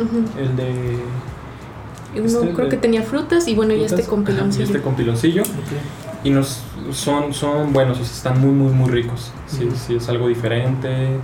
[0.00, 0.24] Ujú.
[0.38, 0.98] el de
[2.18, 4.34] Uno Este, creo de- que tenía frutas y bueno, y este frutas, con ajá, y
[4.34, 4.64] piloncillo.
[4.64, 5.42] este con piloncillo.
[5.42, 6.24] Ok.
[6.24, 6.62] Y nos
[6.92, 9.30] son, son buenos, o sea, están muy, muy, muy ricos.
[9.46, 9.76] Sí, Ujú.
[9.76, 11.18] sí, es algo diferente.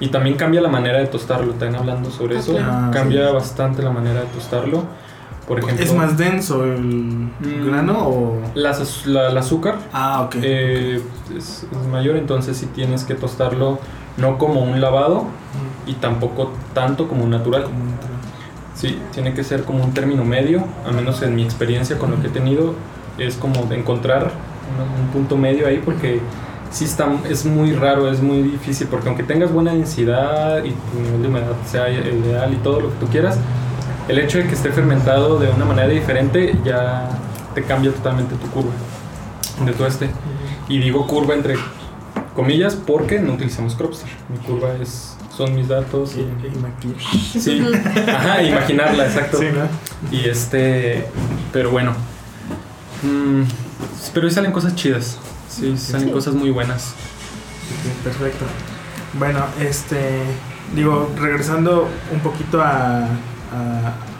[0.00, 1.52] Y también cambia la manera de tostarlo.
[1.52, 2.52] Están hablando sobre Ah, eso.
[2.52, 2.68] claro.
[2.72, 3.34] Ah, cambia sí.
[3.34, 4.84] bastante la manera de tostarlo.
[5.46, 7.66] Por ejemplo, ¿Es más denso el Mm.
[7.66, 8.36] grano o...?
[8.54, 8.76] la-
[9.28, 10.34] el azúcar Ah, ok.
[10.42, 11.00] eh,
[11.36, 13.78] es, es mayor, entonces sí tienes que tostarlo
[14.18, 15.90] no como un lavado Mm.
[15.90, 17.64] y tampoco tanto como un natural.
[17.64, 18.17] Como un tra-
[18.78, 22.20] Sí, tiene que ser como un término medio, al menos en mi experiencia con lo
[22.20, 22.74] que he tenido,
[23.18, 24.30] es como de encontrar
[24.70, 26.20] un, un punto medio ahí porque
[26.70, 31.00] sí está, es muy raro, es muy difícil, porque aunque tengas buena densidad y tu
[31.02, 33.38] nivel de humedad sea ideal y todo lo que tú quieras,
[34.08, 37.08] el hecho de que esté fermentado de una manera diferente ya
[37.54, 38.72] te cambia totalmente tu curva
[39.64, 40.08] de todo este.
[40.68, 41.56] Y digo curva entre
[42.34, 44.08] comillas porque no utilizamos Cropster.
[44.30, 46.26] Mi curva es, son mis datos Sí,
[47.34, 47.38] y...
[47.40, 47.62] Sí,
[48.08, 49.38] ajá, imaginarla, exacto.
[49.38, 50.16] Sí, ¿no?
[50.16, 51.06] Y este,
[51.52, 51.92] pero bueno.
[53.02, 53.42] Mm,
[54.12, 55.16] pero ahí salen cosas chidas.
[55.48, 56.12] Sí, salen Sí.
[56.12, 56.88] cosas muy buenas.
[56.88, 58.44] Ok, perfecto.
[59.18, 60.20] Bueno, este,
[60.74, 63.08] digo, regresando un poquito a, a,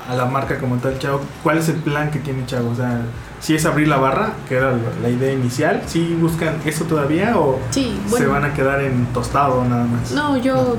[0.08, 2.70] a la marca como tal, Chavo, ¿cuál es el plan que tiene Chavo?
[2.70, 3.02] O sea,
[3.40, 7.58] si es abrir la barra, que era la idea inicial, ¿sí buscan eso todavía o
[7.70, 10.10] Sí, se van a quedar en tostado nada más?
[10.12, 10.76] No, yo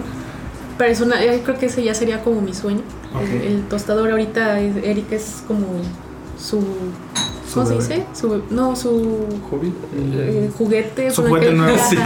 [0.79, 2.81] personal, eh, creo que ese ya sería como mi sueño.
[3.21, 5.67] El, el tostador ahorita, Eric es como
[6.39, 6.61] su...
[7.47, 8.05] Su ¿Cómo se dice?
[8.13, 9.73] Su, no, su Hobby.
[10.15, 11.09] eh, juguete.
[11.11, 11.75] Su juguete nuevo.
[11.89, 11.97] Sí.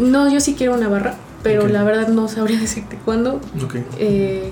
[0.00, 3.40] No, yo sí quiero una barra, pero la verdad no sabría decirte cuándo.
[3.62, 3.76] Ok.
[3.98, 4.50] Eh,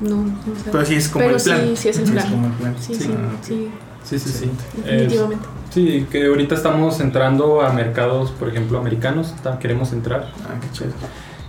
[0.00, 0.32] no, no
[0.64, 0.70] sé.
[0.72, 1.60] Pero sí es como Pero el plan.
[1.62, 2.28] sí, sí es el plan.
[2.30, 2.74] como el plan.
[2.80, 3.00] Sí, Sí.
[3.04, 3.68] sí, Ah, sí,
[4.04, 4.50] Sí, sí, sí.
[4.80, 5.44] Es- definitivamente.
[5.70, 9.32] sí, que ahorita estamos entrando a mercados, por ejemplo, americanos.
[9.60, 10.32] Queremos entrar.
[10.44, 10.90] Ah, qué chido.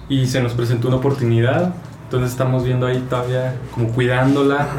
[0.09, 1.73] Y se nos presentó una oportunidad.
[2.05, 4.55] Entonces estamos viendo ahí todavía como cuidándola.
[4.61, 4.73] Ajá.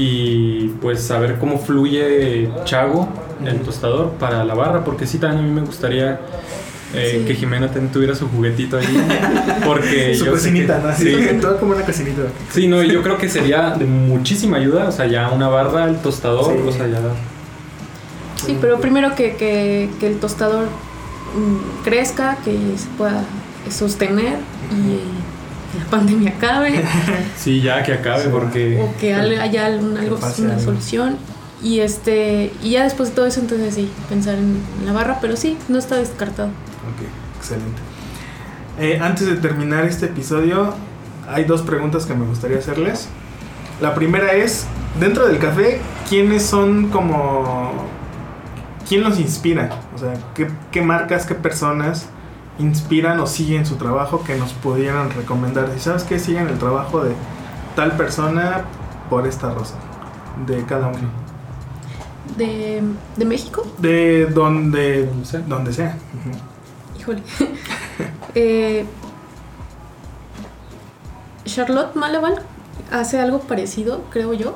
[0.00, 3.08] y pues saber cómo fluye Chago,
[3.44, 6.20] el tostador, para la barra, porque sí, también a mí me gustaría
[6.94, 7.26] eh, Sí.
[7.26, 8.86] que Jimena también tuviera su juguetito ahí,
[9.66, 10.88] porque Su yo sé cocinita, que- ¿no?
[10.90, 12.22] Así, sí, todo como una cocinita.
[12.52, 15.96] sí, no, yo creo que sería de muchísima ayuda, o sea, ya una barra, el
[15.96, 16.60] tostador, Sí.
[16.68, 17.00] o sea, ya...
[18.46, 23.24] Sí, pero primero que, que, que el tostador mm, crezca, que se pueda
[23.68, 24.36] sostener
[24.72, 26.82] y la pandemia acabe
[27.36, 28.28] Sí, ya que acabe, Sí.
[28.30, 28.80] porque...
[28.80, 30.64] o que haya algún- algo, pase una algo.
[30.64, 31.16] solución
[31.62, 35.36] y este y ya después de todo eso entonces sí pensar en la barra pero
[35.36, 37.04] sí no está descartado Ok,
[37.38, 37.80] excelente.
[38.80, 40.72] Eh, antes de terminar este episodio,
[41.28, 43.08] hay dos preguntas que me gustaría hacerles.
[43.80, 44.66] La primera es,
[45.00, 47.72] dentro del café, ¿quiénes son como...
[48.88, 49.68] ¿Quién los inspira?
[49.94, 52.06] O sea, ¿qué, qué marcas, qué personas
[52.58, 55.70] inspiran o siguen su trabajo que nos pudieran recomendar?
[55.74, 57.12] Si sabes que siguen el trabajo de
[57.76, 58.64] tal persona
[59.08, 59.78] por esta razón,
[60.46, 61.08] de cada uno.
[62.36, 62.82] de,
[63.16, 65.40] de México De donde, Donde sea.
[65.40, 65.96] donde sea.
[66.98, 67.22] Híjole
[68.34, 68.84] Eh,
[71.44, 72.42] Charlotte Malaval
[72.92, 74.54] hace algo parecido creo yo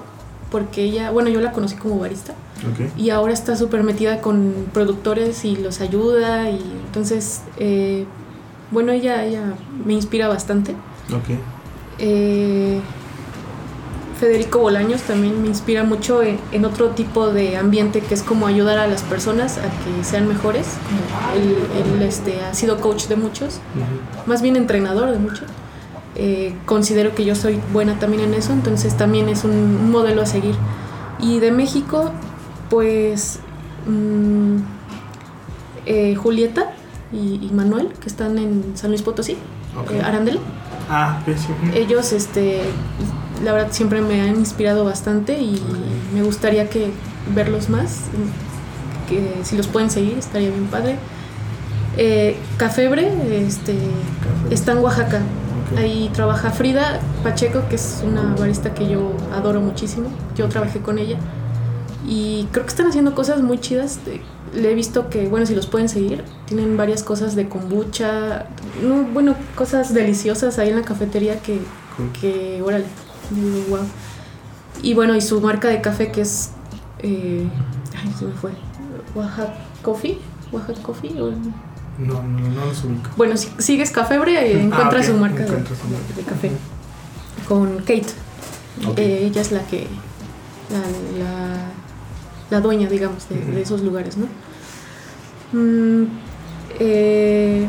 [0.51, 2.35] porque ella bueno yo la conocí como barista
[2.71, 2.97] Ok.
[2.97, 8.05] y ahora está súper metida con productores y los ayuda y entonces eh,
[8.71, 9.55] bueno ella ella
[9.85, 10.73] me inspira bastante
[11.13, 11.37] Ok.
[11.99, 12.81] Eh,
[14.19, 18.47] Federico Bolaños también me inspira mucho en, en otro tipo de ambiente que es como
[18.47, 20.69] ayudar a las personas a que sean mejores.
[21.35, 21.57] Él,
[21.97, 24.31] él, este, ha sido coach de muchos, Ujú.
[24.31, 25.49] más bien entrenador de muchos.
[26.15, 30.23] Eh, considero que yo soy buena también en eso, entonces también es un, un modelo
[30.23, 30.55] a seguir.
[31.19, 32.13] Y de México,
[32.73, 33.39] pues
[33.87, 34.57] mm,
[35.85, 36.71] eh, Julieta
[37.13, 39.37] y, y Manuel, que están en San Luis Potosí,
[39.79, 39.91] Ok.
[39.91, 40.41] eh, Arandela.
[40.89, 41.35] Ah, sí.
[41.75, 42.63] Ellos, este,
[43.45, 45.63] la verdad, siempre me han inspirado bastante y
[46.15, 46.91] me gustaría que
[47.35, 48.05] verlos más.
[49.07, 50.97] Que si los pueden seguir, estaría bien padre.
[51.99, 53.13] Eh, Cafebre,
[53.47, 53.77] este,
[54.51, 55.21] está en Oaxaca.
[55.77, 60.09] Ahí trabaja Frida Pacheco, que es una barista que yo adoro muchísimo.
[60.37, 61.19] Yo trabajé con ella.
[62.07, 63.99] Y creo que están haciendo cosas muy chidas.
[64.55, 68.47] Le he visto que, bueno, si los pueden seguir, tienen varias cosas de kombucha.
[68.83, 71.61] no, bueno, cosas deliciosas ahí en la cafetería que,
[72.21, 72.85] que órale,
[73.69, 73.79] wow.
[74.83, 76.51] Y bueno, y su marca de café que es,
[76.99, 77.49] eh,
[78.03, 78.51] ay, se me fue,
[79.15, 80.19] Oaxaca Coffee,
[80.51, 81.21] Oaxaca Coffee.
[81.21, 81.31] o-
[81.99, 83.11] No, no, no los ubico.
[83.17, 86.15] Bueno, si sigues Cafebre, eh, encuentras ok, su marca de, encuentras su marca.
[86.17, 86.51] de café.
[87.49, 88.07] Con Kate.
[88.97, 89.87] Eh, ella es la que.
[90.71, 90.79] La,
[91.23, 91.71] la,
[92.53, 94.27] la dueña, digamos, de, esos lugares, ¿no?
[95.59, 96.05] Mm,
[96.79, 97.67] eh,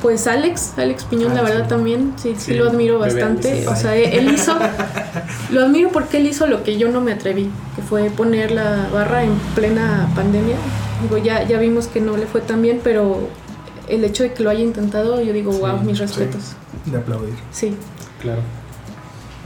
[0.00, 3.68] pues Alex, Alex Piñón, la Alex verdad también, sí, sí, Sí, lo admiro bastante.
[3.68, 4.56] O sea, él hizo,
[5.50, 8.88] lo admiro porque él hizo lo que yo no me atreví, que fue poner la
[8.90, 10.56] barra en plena pandemia.
[11.02, 13.28] Digo, ya, ya vimos que no le fue tan bien, pero
[13.86, 16.04] el hecho de que lo haya intentado, yo digo, Sí, wow, mis sí.
[16.04, 16.54] respetos.
[16.86, 17.34] De aplaudir.
[17.50, 17.76] Sí,
[18.22, 18.40] Claro.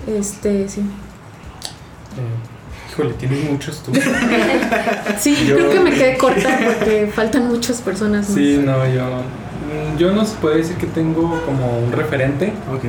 [0.07, 0.81] este, sí.
[0.81, 2.52] Eh,
[2.93, 3.93] híjole, tienes muchos tú.
[5.19, 8.37] Sí, Yo- creo que me quedé corta porque faltan muchas personas más.
[8.39, 9.05] Sí, no, yo.
[9.07, 12.53] mm, Yo no se puede decir que tengo como un referente.
[12.73, 12.85] Ok.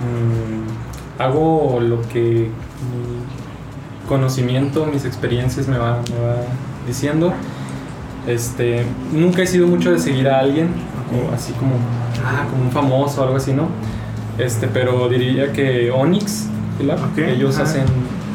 [0.00, 6.36] Mm, hago lo que mi conocimiento, mis experiencias me va, me va
[6.86, 7.32] diciendo.
[8.26, 10.68] Este, nunca he sido mucho de seguir a alguien,
[11.12, 11.74] o así como,
[12.24, 13.68] ah, como un famoso o algo así, ¿no?
[14.38, 16.46] Este, pero diría que Onyx,
[16.84, 17.64] Lab, Ok, ellos ajá.
[17.64, 17.84] hacen,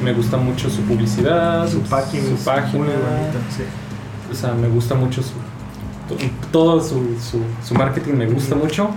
[0.04, 2.24] me gusta mucho su publicidad, Su página.
[2.38, 3.64] su página, Muy bonita, sí.
[4.32, 5.30] o sea, me gusta mucho su,
[6.10, 8.90] to- todo su, su, su marketing, me gusta mucho.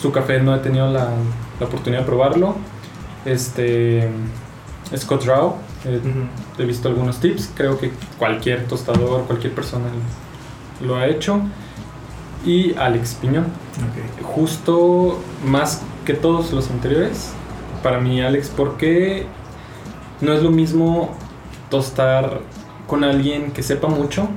[0.00, 1.08] Su café no he tenido la,
[1.60, 2.56] la oportunidad de probarlo.
[3.24, 4.08] Este,
[4.96, 6.00] Scott Rao, eh,
[6.58, 9.86] he visto algunos tips, creo que cualquier tostador, cualquier persona
[10.84, 11.40] lo ha hecho.
[12.44, 14.26] Y Alex Piñón, Ok.
[14.26, 17.30] justo más que todos los anteriores,
[17.82, 19.26] para mí Alex, porque
[20.24, 21.16] no es lo mismo
[21.70, 22.40] tostar
[22.86, 24.28] con alguien que sepa mucho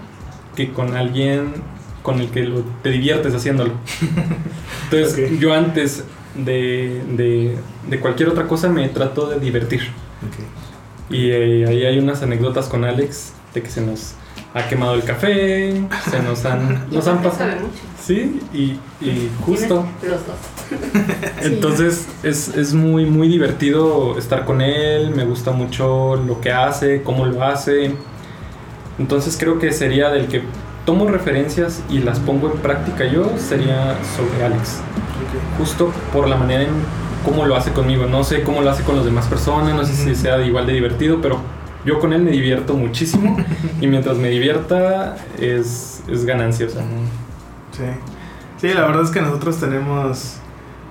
[0.55, 1.53] que con alguien
[2.03, 3.73] con el que lo- te diviertes haciéndolo.
[4.91, 6.03] Entonces yo antes
[6.35, 7.57] de, de-
[7.89, 9.81] de cualquier otra cosa me trato de divertir.
[11.09, 14.13] Y eh, ahí hay unas anécdotas con Alex de que se nos
[14.53, 17.37] ha quemado el café, se nos han, nos han pasado.
[17.37, 17.81] sabe mucho.
[18.01, 19.85] Sí, y, y justo.
[20.01, 20.35] Los dos.
[21.41, 27.03] Entonces es, es muy, muy divertido estar con él, me gusta mucho lo que hace,
[27.03, 27.93] cómo lo hace.
[28.99, 30.41] Entonces creo que sería del que
[30.85, 34.79] tomo referencias y las pongo en práctica yo, sería sobre Alex.
[35.57, 36.69] Justo por la manera en
[37.25, 38.05] cómo lo hace conmigo.
[38.05, 40.73] No sé cómo lo hace con las demás personas, no sé si sea igual de
[40.73, 41.41] divertido, pero
[41.87, 43.37] yo con él me divierto muchísimo
[43.81, 46.67] y mientras me divierta es, es ganancia.
[46.67, 46.83] O sea,
[47.71, 47.83] Sí.
[48.59, 50.37] Sí, la verdad es que nosotros tenemos.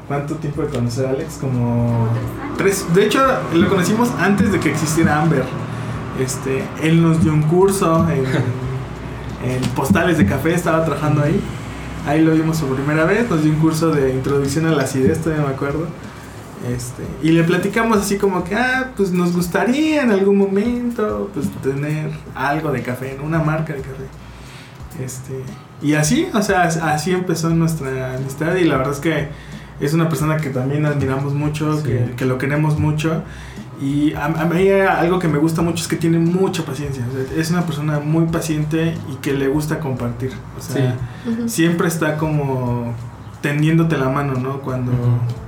[0.07, 1.38] ¿Cuánto tiempo de conocer a Alex?
[1.40, 2.09] Como.
[2.57, 2.86] Tres.
[2.94, 3.20] De hecho,
[3.55, 5.44] lo conocimos antes de que existiera Amber.
[6.20, 8.24] Este, él nos dio un curso en,
[9.51, 11.40] en postales de café, estaba trabajando ahí.
[12.07, 15.20] Ahí lo vimos por primera vez, nos dio un curso de introducción a la acidez,
[15.20, 15.88] todavía me acuerdo.
[16.74, 21.48] Este, y le platicamos así como que, ah, pues nos gustaría en algún momento pues
[21.62, 25.04] tener algo de café, una marca de café.
[25.04, 25.42] Este,
[25.82, 29.28] y así, o sea, así empezó nuestra amistad y la verdad es que
[29.78, 31.82] es una persona que también admiramos mucho, Sí.
[31.84, 33.22] que, que lo queremos mucho.
[33.78, 37.04] Y a, a mí algo que me gusta mucho es que tiene mucha paciencia.
[37.07, 40.32] o sea, es una persona muy paciente y que le gusta compartir.
[40.59, 40.96] O sea,
[41.46, 42.94] siempre está como
[43.41, 44.61] tendiéndote la mano, ¿no?
[44.61, 44.93] Cuando,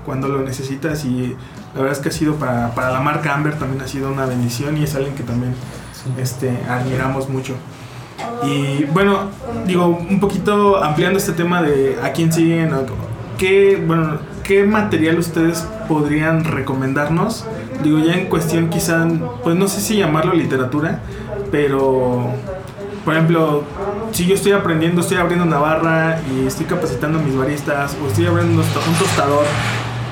[0.05, 1.37] cuando lo necesitas y
[1.75, 4.27] la verdad es que ha sido para, para la marca Amber también ha sido una
[4.27, 5.55] bendición y es alguien que también
[5.93, 6.11] sí.
[6.21, 7.55] este, admiramos mucho.
[8.43, 9.31] Y bueno,
[9.67, 12.73] digo, un poquito ampliando este tema de a quién siguen,
[13.37, 17.47] qué, bueno, qué material ustedes podrían recomendarnos.
[17.83, 19.07] Digo, ya en cuestión quizá,
[19.43, 21.01] pues no sé si llamarlo literatura,
[21.51, 22.33] pero
[23.05, 23.65] por ejemplo,
[24.19, 28.09] si yo estoy aprendiendo, estoy abriendo una barra y estoy capacitando a mis baristas o
[28.09, 29.45] estoy abriendo un to- un tostador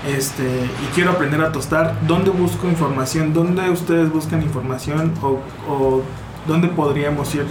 [0.09, 3.35] este, y quiero aprender a tostar, ¿dónde busco información?
[3.35, 5.13] ¿Dónde ustedes buscan información?
[5.23, 6.03] ¿O, o
[6.47, 7.43] dónde podríamos ir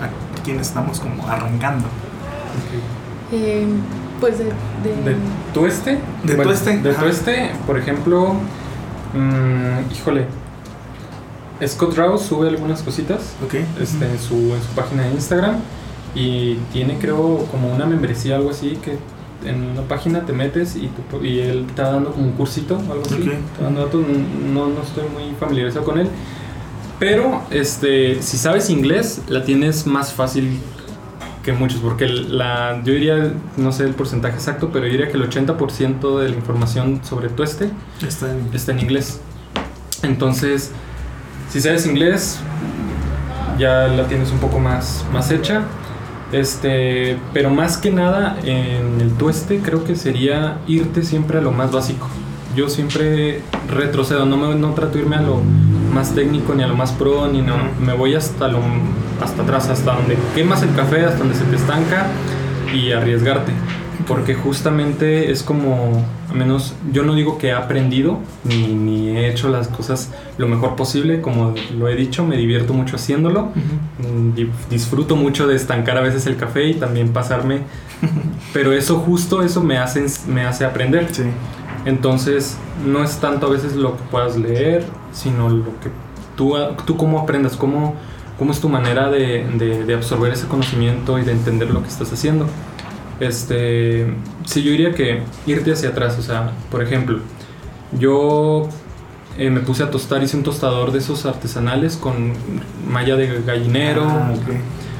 [0.00, 1.86] a quienes estamos como arrancando?
[3.30, 3.66] Eh,
[4.18, 5.16] pues de, de- De
[5.52, 5.98] tueste.
[6.24, 8.32] De tueste, De tueste, por ejemplo.
[9.12, 10.26] mm, híjole.
[11.66, 13.54] Scott Rouse sube algunas cositas ¿Ok?
[13.78, 15.56] este, en, su, en su página de Instagram.
[16.14, 18.98] Y tiene, creo, como una membresía, algo así, que
[19.48, 20.90] en la página te metes y,
[21.40, 23.14] él te está dando como un cursito o algo así.
[23.52, 24.04] Está dando datos,
[24.52, 26.08] no, no estoy muy familiarizado con él.
[26.98, 30.58] Pero este, si sabes inglés, la tienes más fácil
[31.44, 35.16] que muchos, porque la, yo diría, no sé el porcentaje exacto, pero yo diría que
[35.16, 37.70] el 80% de la información sobre tueste
[38.06, 39.20] Está en- está en inglés.
[40.02, 40.72] Entonces,
[41.50, 42.40] si sabes inglés,
[43.58, 45.62] ya la tienes un poco más, más hecha.
[46.32, 51.52] Este, pero más que nada en el tueste creo que sería irte siempre a lo
[51.52, 52.08] más básico.
[52.54, 55.40] Yo siempre retrocedo, no, me, no trato de irme a lo
[55.92, 57.56] más técnico ni a lo más pro, ni no.
[57.80, 58.60] Me voy hasta lo
[59.22, 62.06] hasta atrás, hasta donde quemas el café, hasta donde se te estanca
[62.74, 63.52] y arriesgarte.
[64.08, 69.28] Porque justamente es como, a menos yo no digo que he aprendido ni, ni he
[69.28, 73.50] hecho las cosas lo mejor posible, como lo he dicho, me divierto mucho haciéndolo,
[73.98, 77.60] Mm, di- disfruto mucho de estancar a veces el café y también pasarme,
[78.54, 81.08] pero eso justo, eso me hace, me hace aprender.
[81.12, 81.24] Sí.
[81.84, 82.56] Entonces,
[82.86, 85.90] no es tanto a veces lo que puedas leer, sino lo que
[86.36, 86.54] tú,
[86.86, 87.94] tú cómo aprendas, cómo,
[88.38, 91.88] cómo es tu manera de, de- de absorber ese conocimiento y de entender lo que
[91.88, 92.46] estás haciendo.
[93.20, 94.06] Este,
[94.44, 97.18] sí, yo diría que irte hacia atrás, o sea, por ejemplo,
[97.98, 98.68] yo
[99.36, 102.32] eh, me puse a tostar, hice un tostador de esos artesanales con
[102.88, 104.04] malla de gallinero.
[104.08, 104.32] Ah.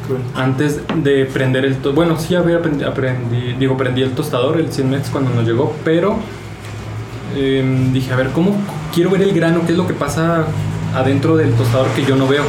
[0.08, 0.18] Cool.
[0.34, 1.76] Antes de prender el...
[1.76, 5.44] to- Bueno, sí había aprendi, aprendí, digo, prendí el tostador, el 100 Mex cuando nos
[5.46, 6.16] llegó, pero
[7.36, 8.56] em, dije, a ver, ¿cómo
[8.94, 9.60] quiero ver el grano?
[9.66, 10.46] ¿Qué es lo que pasa
[10.94, 12.42] adentro del tostador que yo no veo?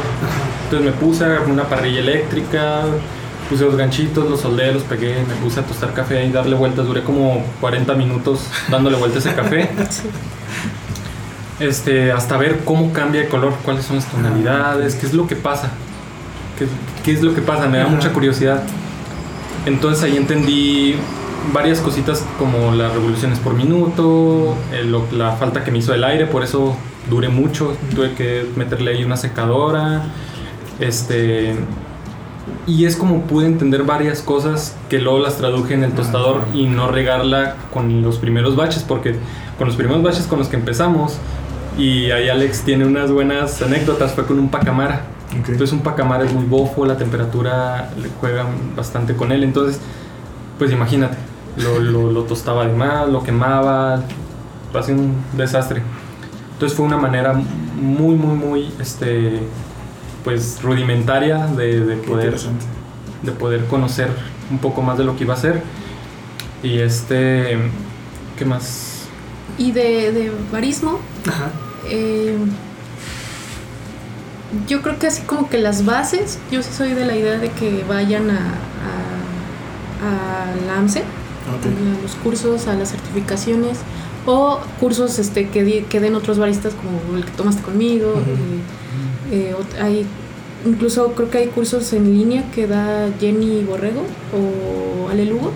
[0.64, 2.82] Entonces me puse a una parrilla eléctrica,
[3.50, 6.86] puse los ganchitos, los soldé, los pegué, me puse a tostar café y darle vueltas.
[6.86, 9.68] Duré como 40 minutos dándole vueltas a ese café.
[9.90, 10.02] Sí.
[11.58, 15.36] Este, hasta ver cómo cambia de color, cuáles son las tonalidades, qué es lo que
[15.36, 15.70] pasa.
[16.58, 16.66] ¿Qué,
[17.04, 17.66] qué es lo que pasa?
[17.68, 17.94] Me da Ajá.
[17.94, 18.62] mucha curiosidad.
[19.66, 20.94] Entonces ahí entendí
[21.52, 26.02] varias cositas como las revoluciones por minuto, el- lo- la falta que me hizo el
[26.04, 26.76] aire, por eso
[27.10, 30.04] duré mucho, tuve que meterle ahí una secadora.
[30.78, 31.56] Este,
[32.66, 36.66] y es como pude entender varias cosas que luego las traduje en el tostador y
[36.66, 39.16] no regarla con los primeros baches, porque
[39.58, 41.18] con los primeros baches con los que empezamos,
[41.78, 45.04] y ahí Alex tiene unas buenas anécdotas, fue con un pacamara.
[45.40, 45.48] Ok.
[45.50, 48.46] Entonces un pacamara es muy bofo, la temperatura le juegan
[48.76, 49.80] bastante con él, entonces
[50.58, 51.16] pues imagínate,
[51.56, 54.02] lo, lo- lo tostaba de más, lo quemaba,
[54.74, 55.82] hacía un desastre.
[56.54, 59.40] Entonces fue una manera muy, muy, muy, este,
[60.24, 62.36] pues rudimentaria de, poder,
[63.22, 64.08] de poder conocer
[64.50, 65.62] un poco más de lo que iba a hacer.
[66.62, 67.56] Y este,
[68.38, 69.06] ¿qué más?
[69.58, 70.98] Y de, de barismo,
[71.28, 71.50] Ajá.
[71.88, 72.36] eh,
[74.68, 77.50] yo creo que así como que las bases, yo sí soy de la idea de
[77.50, 78.34] que vayan a,
[80.02, 83.78] a, a la AMSE, a los cursos, a las certificaciones
[84.26, 88.14] o cursos este, que, di- que den otros baristas como el que tomaste conmigo.
[88.18, 88.60] Eh,
[89.30, 90.04] eh, hay,
[90.66, 94.02] incluso creo que hay cursos en línea que da Jenny Borrego
[94.34, 95.52] o Ale Lugo.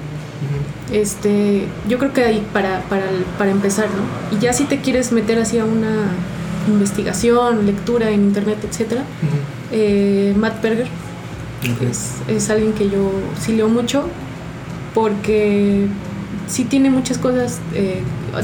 [0.93, 3.05] Este, yo creo que ahí para, para,
[3.39, 4.37] para empezar, ¿no?
[4.37, 6.09] Y ya si te quieres meter hacia una
[6.68, 9.03] investigación, lectura en internet, etcétera,
[9.72, 10.87] eh, Matt Berger
[11.91, 13.11] es, es alguien que yo
[13.41, 14.05] sí leo mucho
[14.95, 15.87] porque
[16.47, 17.59] sí tiene muchas cosas.
[17.75, 18.03] eh,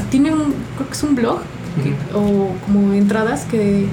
[0.09, 1.39] tiene un, creo que es un blog
[1.83, 3.85] que- o como entradas que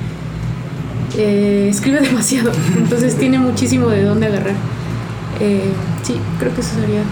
[1.17, 2.53] eh, escribe demasiado.
[2.77, 4.55] Entonces tiene muchísimo de dónde agarrar.
[5.41, 7.03] Eh, sí, creo que eso sería.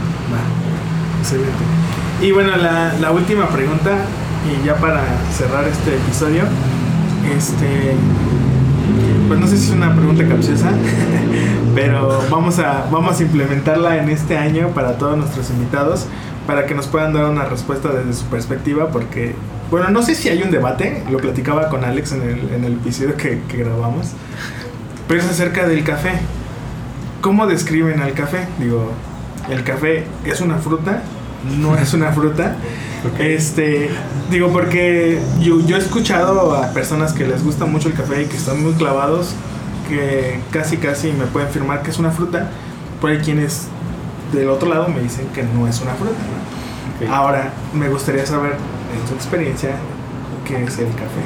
[2.22, 4.04] Y bueno, la, la última pregunta,
[4.46, 5.02] y ya para
[5.36, 6.44] cerrar este episodio,
[7.36, 7.94] este,
[9.28, 10.70] pues no sé si es una pregunta capciosa,
[11.74, 16.06] pero vamos a, vamos a implementarla en este año para todos nuestros invitados,
[16.46, 19.34] para que nos puedan dar una respuesta desde su perspectiva, porque,
[19.70, 22.72] bueno, no sé si hay un debate, lo platicaba con Alex en el, en el
[22.74, 24.12] episodio que, que grabamos,
[25.08, 26.12] pero es acerca del café.
[27.20, 28.46] ¿Cómo describen al café?
[28.58, 28.92] Digo,
[29.50, 31.02] el café es una fruta,
[31.58, 32.56] no es una fruta.
[33.20, 33.88] Este,
[34.32, 38.26] digo, porque yo, yo he escuchado a personas que les gusta mucho el café y
[38.26, 39.32] que están muy clavados,
[39.88, 42.50] que casi casi me pueden afirmar que es una fruta,
[43.00, 43.68] pero hay quienes
[44.36, 46.14] del otro lado me dicen que no es una fruta.
[47.14, 49.70] Ahora, me gustaría saber, en tu experiencia,
[50.46, 51.22] qué es el café.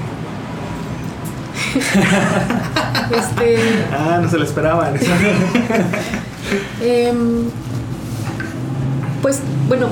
[3.16, 3.58] Este,
[3.92, 4.94] Ah, no se lo esperaban.
[6.82, 7.44] Em,
[9.22, 9.86] pues bueno,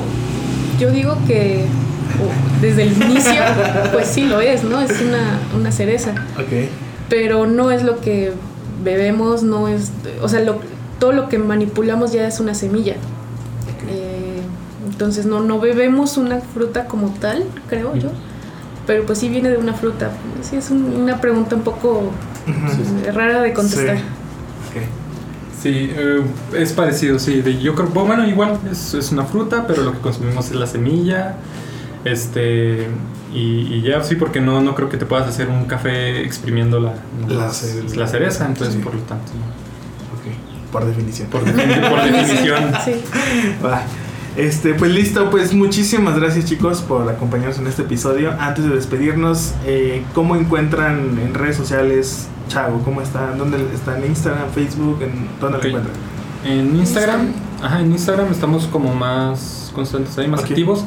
[0.81, 1.67] yo digo que
[2.61, 3.43] desde el inicio,
[3.93, 4.81] pues sí lo es, ¿no?
[4.81, 6.69] Es una, una cereza, ok.
[7.09, 8.33] pero no es lo que
[8.83, 9.91] bebemos, no es,
[10.23, 10.61] o sea, lo-
[10.99, 12.95] todo lo que manipulamos ya es una semilla.
[13.89, 14.41] Eh,
[14.89, 18.11] entonces no, no bebemos una fruta como tal, creo yo,
[18.87, 20.11] pero pues sí viene de una fruta.
[20.43, 22.11] Sí, es un- una pregunta un poco
[23.07, 23.99] eh, rara de contestar.
[25.63, 25.91] Sí.
[25.93, 26.23] Eh,
[26.57, 27.41] es parecido, sí.
[27.43, 30.67] de- yo creo, bueno, igual es, es una fruta, pero lo que consumimos es la
[30.69, 31.35] semilla.
[32.05, 32.87] Este,
[33.35, 36.79] y, y ya, sí, porque no, no creo que te puedas hacer un café exprimiendo
[36.81, 36.95] la,
[37.97, 38.81] La cereza, entonces sí.
[38.81, 39.33] por lo tanto,
[40.73, 41.29] por definición.
[41.29, 42.73] por, defini- por definición.
[42.85, 42.93] Sí.
[43.65, 43.83] Va.
[44.37, 48.33] Este, pues listo, pues muchísimas gracias chicos por acompañarnos en este episodio.
[48.39, 52.81] Antes de despedirnos, eh, ¿cómo encuentran en redes sociales Chago?
[52.85, 53.33] ¿Cómo está?
[53.37, 53.99] ¿Dónde está?
[53.99, 55.03] ¿En Instagram, Facebook?
[55.03, 55.97] ¿En dónde lo encuentran?
[56.45, 60.85] En Instagram, ajá, en Instagram estamos como más constantes ahí, más activos.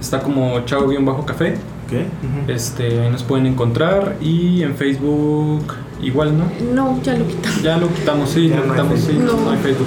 [0.00, 1.54] Está como chavo-café.
[1.86, 1.92] ¿Ok?
[1.92, 2.52] Ujú.
[2.52, 4.16] Este, ahí nos pueden encontrar.
[4.20, 5.64] Y en Facebook,
[6.02, 6.44] igual, ¿no?
[6.74, 7.62] No, ya lo quitamos.
[7.62, 9.40] Ya lo quitamos, sí, Ya lo no hay quitamos, sí, Facebook.
[9.44, 9.86] no hay Facebook.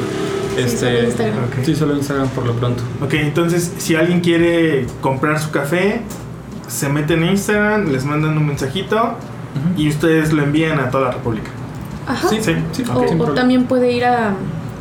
[0.55, 1.43] Sí, Este, solo Instagram.
[1.43, 1.53] Ok.
[1.65, 2.83] Sí, solo Instagram por lo pronto.
[3.01, 6.01] Ok, entonces si alguien quiere comprar su café,
[6.67, 9.15] se mete en Instagram, les mandan un mensajito
[9.77, 11.49] y ustedes lo envían a toda la República.
[12.07, 12.27] Ajá.
[12.29, 13.19] Sí, Sí, sí, ok.
[13.19, 14.33] O, o también puede ir a,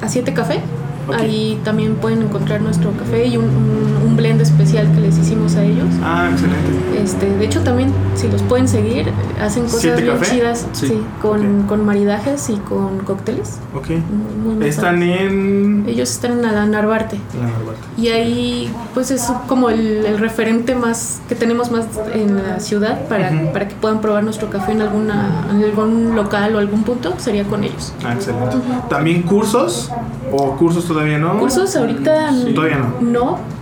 [0.03, 0.61] a Siete Café.
[1.09, 1.15] Ok.
[1.17, 5.57] Ahí también pueden encontrar nuestro café y un, un- un blend especial que les hicimos
[5.57, 5.87] a ellos.
[6.03, 7.03] Ah, excelente.
[7.03, 9.07] Este, de hecho también si los pueden seguir,
[9.43, 10.31] hacen cosas ¿Siete bien Café?
[10.31, 10.89] chidas, Sí.
[10.89, 13.59] sí, con, con maridajes y con cócteles.
[13.75, 13.89] Ok.
[13.91, 13.99] Muy,
[14.45, 15.85] muy, muy Están en...
[15.89, 17.19] Ellos están en la Narvarte.
[17.39, 17.83] La Narvarte.
[17.99, 23.07] Y ahí, pues es como el, el referente más que tenemos más en la ciudad
[23.09, 27.15] para, para que puedan probar nuestro café en alguna en algún local o algún punto,
[27.19, 27.93] sería con ellos.
[28.05, 28.57] Ah, excelente.
[28.89, 29.91] ¿También cursos?
[30.37, 31.39] ¿O cursos todavía no?
[31.39, 32.53] Cursos ahorita Sí.
[32.55, 33.01] Todavía no.
[33.01, 33.55] no.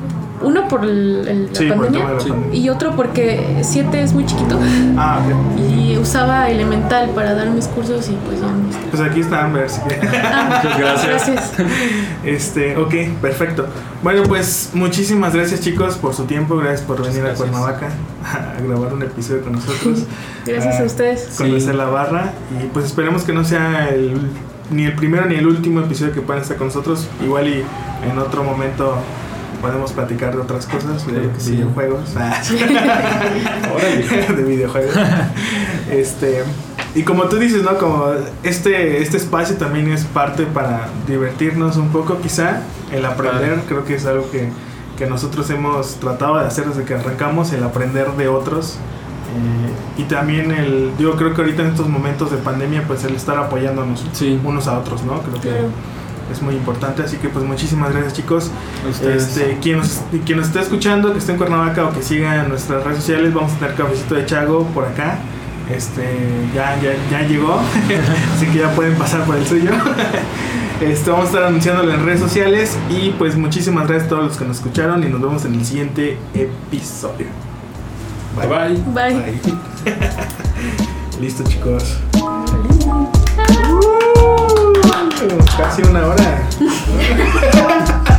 [0.44, 4.02] Uno por el, el- la Sí, por el tema pandemia la y otro porque 7
[4.02, 4.58] es muy chiquito
[4.98, 5.60] Ah, ok.
[5.70, 8.90] y usaba Elemental para dar mis cursos y pues ya no está.
[8.90, 9.94] Pues aquí está Amber, así que...
[10.04, 11.06] Muchas gracias.
[11.06, 11.52] Gracias.
[12.24, 13.66] Este, ok, perfecto.
[14.02, 17.34] Bueno, pues muchísimas gracias chicos por su tiempo, gracias por venir a.
[17.34, 17.90] Cuernavaca
[18.24, 20.04] a grabar un episodio con nosotros.
[20.46, 21.34] Gracias Ah, a ustedes.
[21.38, 21.76] conocer Sí.
[21.76, 24.28] la barra y pues esperemos que no sea el,
[24.72, 27.08] ni el primero ni el último episodio que puedan estar con nosotros.
[27.22, 27.64] Igual y
[28.10, 28.96] en otro momento
[29.60, 31.52] podemos platicar de otras cosas, de Claro sí.
[31.52, 32.14] videojuegos.
[34.36, 34.94] De videojuegos.
[35.90, 36.42] Este,
[36.94, 37.76] y como tú dices, ¿no?
[37.78, 38.06] Como
[38.42, 42.62] este, este espacio también es parte para divertirnos un poco, quizá,
[42.92, 43.62] el aprender, Claro.
[43.68, 44.48] creo que es algo que,
[44.98, 48.76] que nosotros hemos tratado de hacer desde que arrancamos, el aprender de otros.
[49.32, 53.14] Eh, y también el, yo creo que ahorita en estos momentos de pandemia, pues el
[53.14, 55.20] estar apoyándonos Sí, unos a otros, ¿no?
[55.22, 55.50] Creo que
[56.30, 58.50] es muy importante, así que pues muchísimas gracias chicos.
[59.02, 62.48] Este, quien, nos, quien nos esté escuchando, que esté en Cuernavaca o que siga en
[62.48, 65.18] nuestras redes sociales, vamos a tener cafecito de Chago por acá.
[65.70, 66.02] Este,
[66.54, 67.58] ya, ya, ya llegó,
[68.34, 69.70] así que ya pueden pasar por el suyo.
[70.80, 74.36] Este, vamos a estar anunciándolo en redes sociales y pues muchísimas gracias a todos los
[74.36, 77.51] que nos escucharon y nos vemos en el siguiente episodio.
[78.36, 78.74] Bye bye.
[78.94, 79.40] Bye.
[81.20, 81.98] Listo chicos.
[85.56, 86.48] Casi una hora.